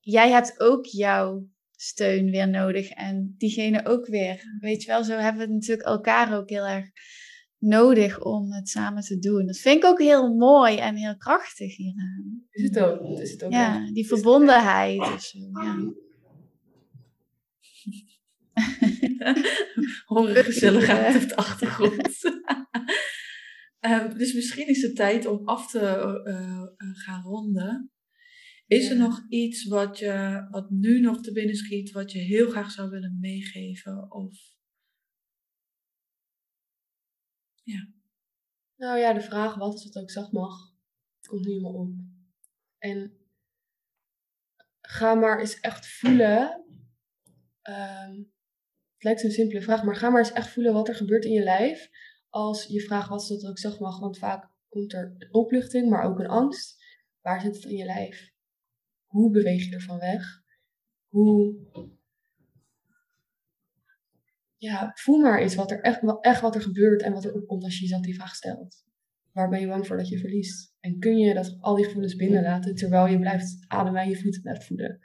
[0.00, 4.42] jij hebt ook jouw steun weer nodig en diegene ook weer.
[4.60, 6.90] Weet je wel, zo hebben we natuurlijk elkaar ook heel erg
[7.58, 9.46] nodig om het samen te doen.
[9.46, 12.46] Dat vind ik ook heel mooi en heel krachtig hieraan.
[12.50, 13.18] Is het ook?
[13.18, 16.04] Is het ook ja, die verbondenheid of zo, ja.
[20.04, 22.24] Horen gezelligheid op de achtergrond.
[23.80, 25.80] um, dus misschien is het tijd om af te
[26.24, 27.90] uh, gaan ronden.
[28.66, 32.50] Is er nog iets wat, je, wat nu nog te binnen schiet, wat je heel
[32.50, 34.12] graag zou willen meegeven?
[34.12, 34.38] Of...
[37.62, 37.88] Ja.
[38.76, 40.74] Nou ja, de vraag wat als het ook zacht mag,
[41.20, 41.94] komt nu helemaal op.
[42.78, 43.12] En
[44.80, 46.64] ga maar eens echt voelen
[47.62, 48.34] um,
[48.96, 51.32] het lijkt een simpele vraag, maar ga maar eens echt voelen wat er gebeurt in
[51.32, 51.90] je lijf.
[52.28, 56.18] Als je vraagt wat dat ook zeg mag, want vaak komt er opluchting, maar ook
[56.18, 56.84] een angst.
[57.20, 58.30] Waar zit het in je lijf?
[59.06, 60.42] Hoe beweeg je ervan weg?
[61.08, 61.56] Hoe.
[64.56, 67.64] Ja, voel maar eens wat er echt, echt wat er gebeurt en wat er opkomt
[67.64, 68.84] als je jezelf die vraag stelt.
[69.32, 70.74] Waar ben je bang voor dat je verliest?
[70.80, 74.42] En kun je dat, al die gevoelens binnenlaten terwijl je blijft ademen en je voeten
[74.42, 75.00] blijft voeden?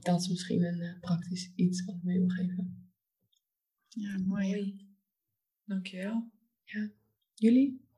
[0.00, 2.90] Dat is misschien een uh, praktisch iets wat ik mee wil geven.
[3.88, 4.48] Ja, mooi.
[4.48, 4.88] mooi.
[5.64, 6.30] Dankjewel.
[6.64, 6.90] Ja.
[7.34, 7.88] Jullie?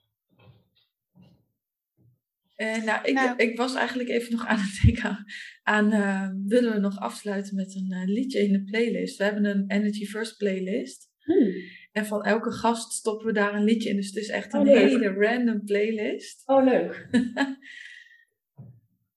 [2.57, 3.37] Uh, nou, ik, nou.
[3.37, 5.25] ik was eigenlijk even nog aan het denken
[5.63, 9.19] aan, uh, willen we nog afsluiten met een uh, liedje in de playlist.
[9.19, 11.11] We hebben een Energy First playlist.
[11.19, 11.53] Hmm.
[11.93, 13.97] En van elke gast stoppen we daar een liedje in.
[13.97, 16.43] Dus het is echt een oh, hele random playlist.
[16.47, 17.09] Oh, leuk.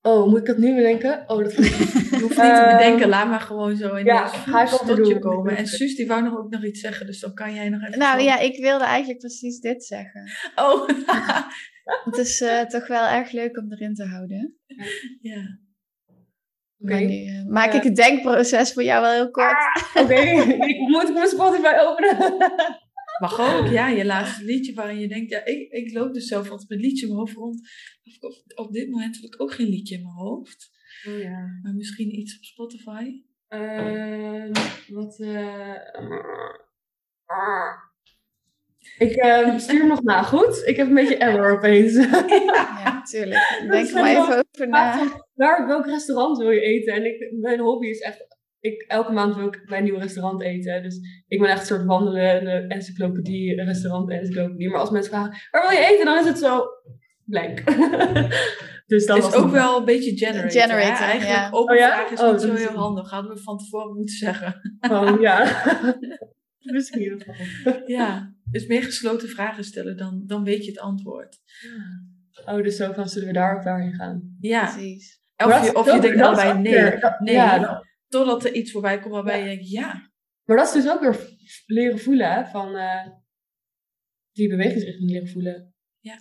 [0.06, 1.24] Oh, moet ik dat nu bedenken?
[1.26, 3.00] Oh, dat je hoeft niet te bedenken.
[3.00, 4.30] Ehm, Laat maar gewoon zo in ja,
[4.86, 5.56] tot je komen.
[5.56, 7.06] En Suus, die wou nog ook nog iets zeggen.
[7.06, 7.98] Dus dan kan jij nog even...
[7.98, 10.30] Nou ja, ik wilde eigenlijk precies dit zeggen.
[10.54, 10.88] Oh.
[12.04, 14.56] het is uh, toch wel erg leuk om erin te houden.
[15.20, 15.58] Ja.
[16.78, 17.04] Okay.
[17.04, 19.52] Nu, uh, maak ik het denkproces voor jou wel heel kort.
[19.52, 20.20] Ah, Oké,
[20.72, 22.36] ik moet mijn Spotify openen.
[23.20, 26.50] Mag ook, ja, je laatste liedje waarin je denkt, ja, ik, ik loop dus zelf
[26.50, 27.68] altijd met liedje in mijn hoofd rond.
[28.20, 30.70] Op, op dit moment heb ik ook geen liedje in mijn hoofd.
[31.08, 31.58] Oh ja.
[31.62, 33.22] Maar misschien iets op Spotify.
[33.48, 34.50] Uh,
[34.88, 35.76] wat, uh,
[38.98, 40.62] ik uh, stuur hem nog na, goed?
[40.66, 41.94] Ik heb een beetje error opeens.
[42.84, 43.66] ja, tuurlijk.
[43.70, 45.22] Denk maar even over na.
[45.34, 46.94] Waar, welk restaurant wil je eten?
[46.94, 48.35] En ik, mijn hobby is echt
[48.66, 50.82] ik, elke maand wil ik bij een nieuw restaurant eten.
[50.82, 54.70] Dus ik ben echt een soort wandelende encyclopedie, restaurant encyclopedie.
[54.70, 56.04] Maar als mensen vragen, waar wil je eten?
[56.04, 56.64] Dan is het zo
[57.24, 57.62] blank.
[58.92, 60.60] dus dat is ook wel een beetje generator.
[60.60, 61.48] generator Eigenlijk ja.
[61.50, 61.88] open oh, ja?
[61.88, 63.10] vraag is oh, niet zo heel handig.
[63.10, 64.78] Hadden we van tevoren moeten zeggen.
[64.90, 65.64] oh ja.
[66.72, 67.22] Misschien
[67.64, 67.82] wel.
[67.98, 71.38] ja, dus meer gesloten vragen stellen, dan, dan weet je het antwoord.
[72.44, 74.36] Oh, dus zo van zullen we daar ook daarheen gaan?
[74.40, 74.72] Ja.
[74.72, 75.20] Precies.
[75.36, 76.92] Of je, of je denkt allebei nee.
[77.18, 77.34] nee.
[77.34, 80.12] Ja, Totdat er iets voorbij komt waarbij je denkt, ja.
[80.44, 81.36] Maar dat is dus ook weer
[81.66, 82.44] leren voelen, hè?
[82.44, 83.06] Van uh,
[84.32, 85.74] die bewegingsrichting leren voelen.
[85.98, 86.18] Ja,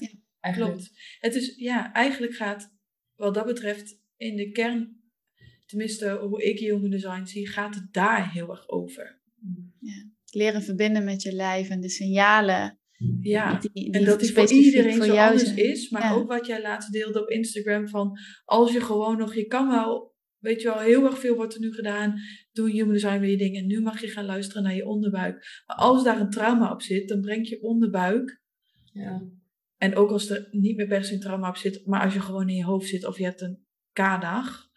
[0.52, 0.92] klopt.
[1.20, 2.74] Het is, ja, eigenlijk gaat
[3.16, 5.04] wat dat betreft in de kern
[5.66, 9.22] tenminste hoe ik human design zie, gaat het daar heel erg over.
[9.80, 10.14] Ja.
[10.26, 12.80] Leren verbinden met je lijf en de signalen.
[13.22, 15.90] Ja, die, die en dat die voor iedereen voor zo jou anders is.
[15.90, 19.70] Maar ook wat jij laatst deelde op Instagram van als je gewoon nog, je kan
[19.70, 20.15] wel
[20.46, 22.20] Weet je wel, heel erg veel wordt er nu gedaan.
[22.52, 23.62] Doe human design dingen.
[23.62, 25.64] En nu mag je gaan luisteren naar je onderbuik.
[25.66, 28.42] Maar als daar een trauma op zit, dan brengt je onderbuik.
[28.94, 29.24] Ja.
[29.78, 32.20] En ook als er niet meer per se een trauma op zit, maar als je
[32.20, 34.70] gewoon in je hoofd zit of je hebt een K-dag,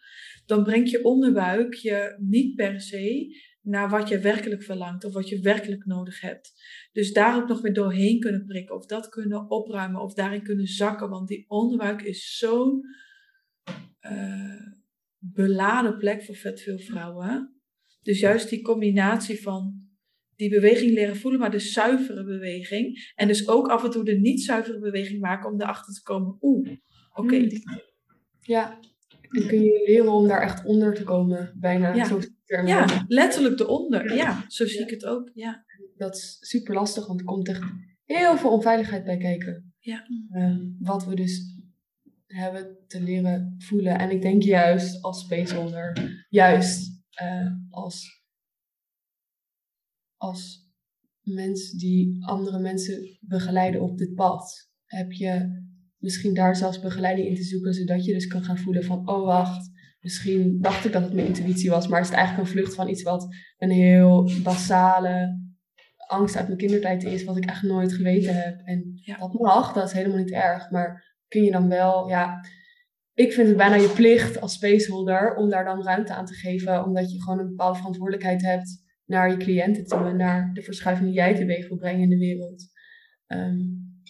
[0.45, 5.29] dan brengt je onderbuik je niet per se naar wat je werkelijk verlangt of wat
[5.29, 6.53] je werkelijk nodig hebt.
[6.91, 10.67] Dus daar ook nog weer doorheen kunnen prikken of dat kunnen opruimen of daarin kunnen
[10.67, 12.81] zakken, want die onderbuik is zo'n
[14.01, 14.78] uh,
[15.19, 17.61] beladen plek voor vet veel vrouwen.
[18.01, 19.87] Dus juist die combinatie van
[20.35, 23.11] die beweging leren voelen, maar de zuivere beweging.
[23.15, 26.37] En dus ook af en toe de niet zuivere beweging maken om erachter te komen,
[26.41, 26.69] oeh,
[27.13, 27.35] oké.
[27.35, 27.61] Hmm.
[28.41, 28.79] Ja,
[29.29, 32.05] en kun je leren om daar echt onder te komen, bijna ja.
[32.05, 32.19] zo
[32.65, 34.15] Ja, letterlijk eronder.
[34.15, 35.31] Ja, zo zie ik het ook.
[35.33, 35.65] Ja.
[35.97, 37.63] Dat is super lastig, want er komt echt
[38.03, 39.73] heel veel onveiligheid bij kijken.
[39.79, 40.07] Ja.
[40.31, 41.58] Ehm, wat we dus
[42.35, 43.99] hebben te leren voelen.
[43.99, 48.23] En ik denk juist als spaceholder, juist uh, als,
[50.17, 50.67] als
[51.21, 55.63] mens die andere mensen begeleiden op dit pad, heb je
[55.97, 59.25] misschien daar zelfs begeleiding in te zoeken, zodat je dus kan gaan voelen van, oh
[59.25, 62.73] wacht, misschien dacht ik dat het mijn intuïtie was, maar is het eigenlijk een vlucht
[62.75, 65.47] van iets wat een heel basale
[66.07, 68.59] angst uit mijn kindertijd is, wat ik echt nooit geweten heb.
[68.63, 72.45] En dat mag, dat is helemaal niet erg, maar kun je dan wel, ja,
[73.13, 76.83] ik vind het bijna je plicht als spaceholder om daar dan ruimte aan te geven,
[76.83, 81.07] omdat je gewoon een bepaalde verantwoordelijkheid hebt naar je cliënten toe en naar de verschuiving
[81.07, 82.63] die jij teweeg wil brengen in de wereld.
[83.27, 83.59] Ehm,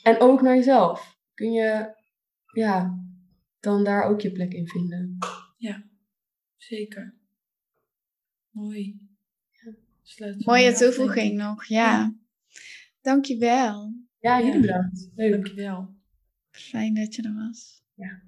[0.04, 1.18] en ook naar jezelf.
[1.34, 1.96] Kun je,
[2.54, 3.04] ja,
[3.60, 5.18] dan daar ook je plek in vinden.
[5.58, 5.84] Ja,
[6.58, 7.16] zeker.
[8.50, 9.08] Mooi.
[10.04, 10.36] Ja.
[10.38, 11.92] Mooie toevoeging nog, ja.
[11.92, 12.16] ja.
[13.02, 13.94] Dankjewel.
[14.20, 15.12] Ja, jullie bedankt.
[15.16, 15.32] Leuk.
[15.32, 15.98] Dankjewel.
[16.52, 17.84] Fijn dat je er was.
[17.96, 18.22] Ja.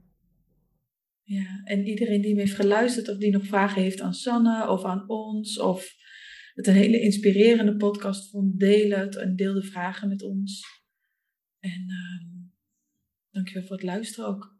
[1.23, 4.83] Ja, en iedereen die me heeft geluisterd of die nog vragen heeft aan Sanne of
[4.83, 5.95] aan ons of
[6.53, 10.63] het een hele inspirerende podcast vond, deel het en deel de vragen met ons.
[11.59, 12.41] En uh,
[13.29, 14.59] dankjewel voor het luisteren ook.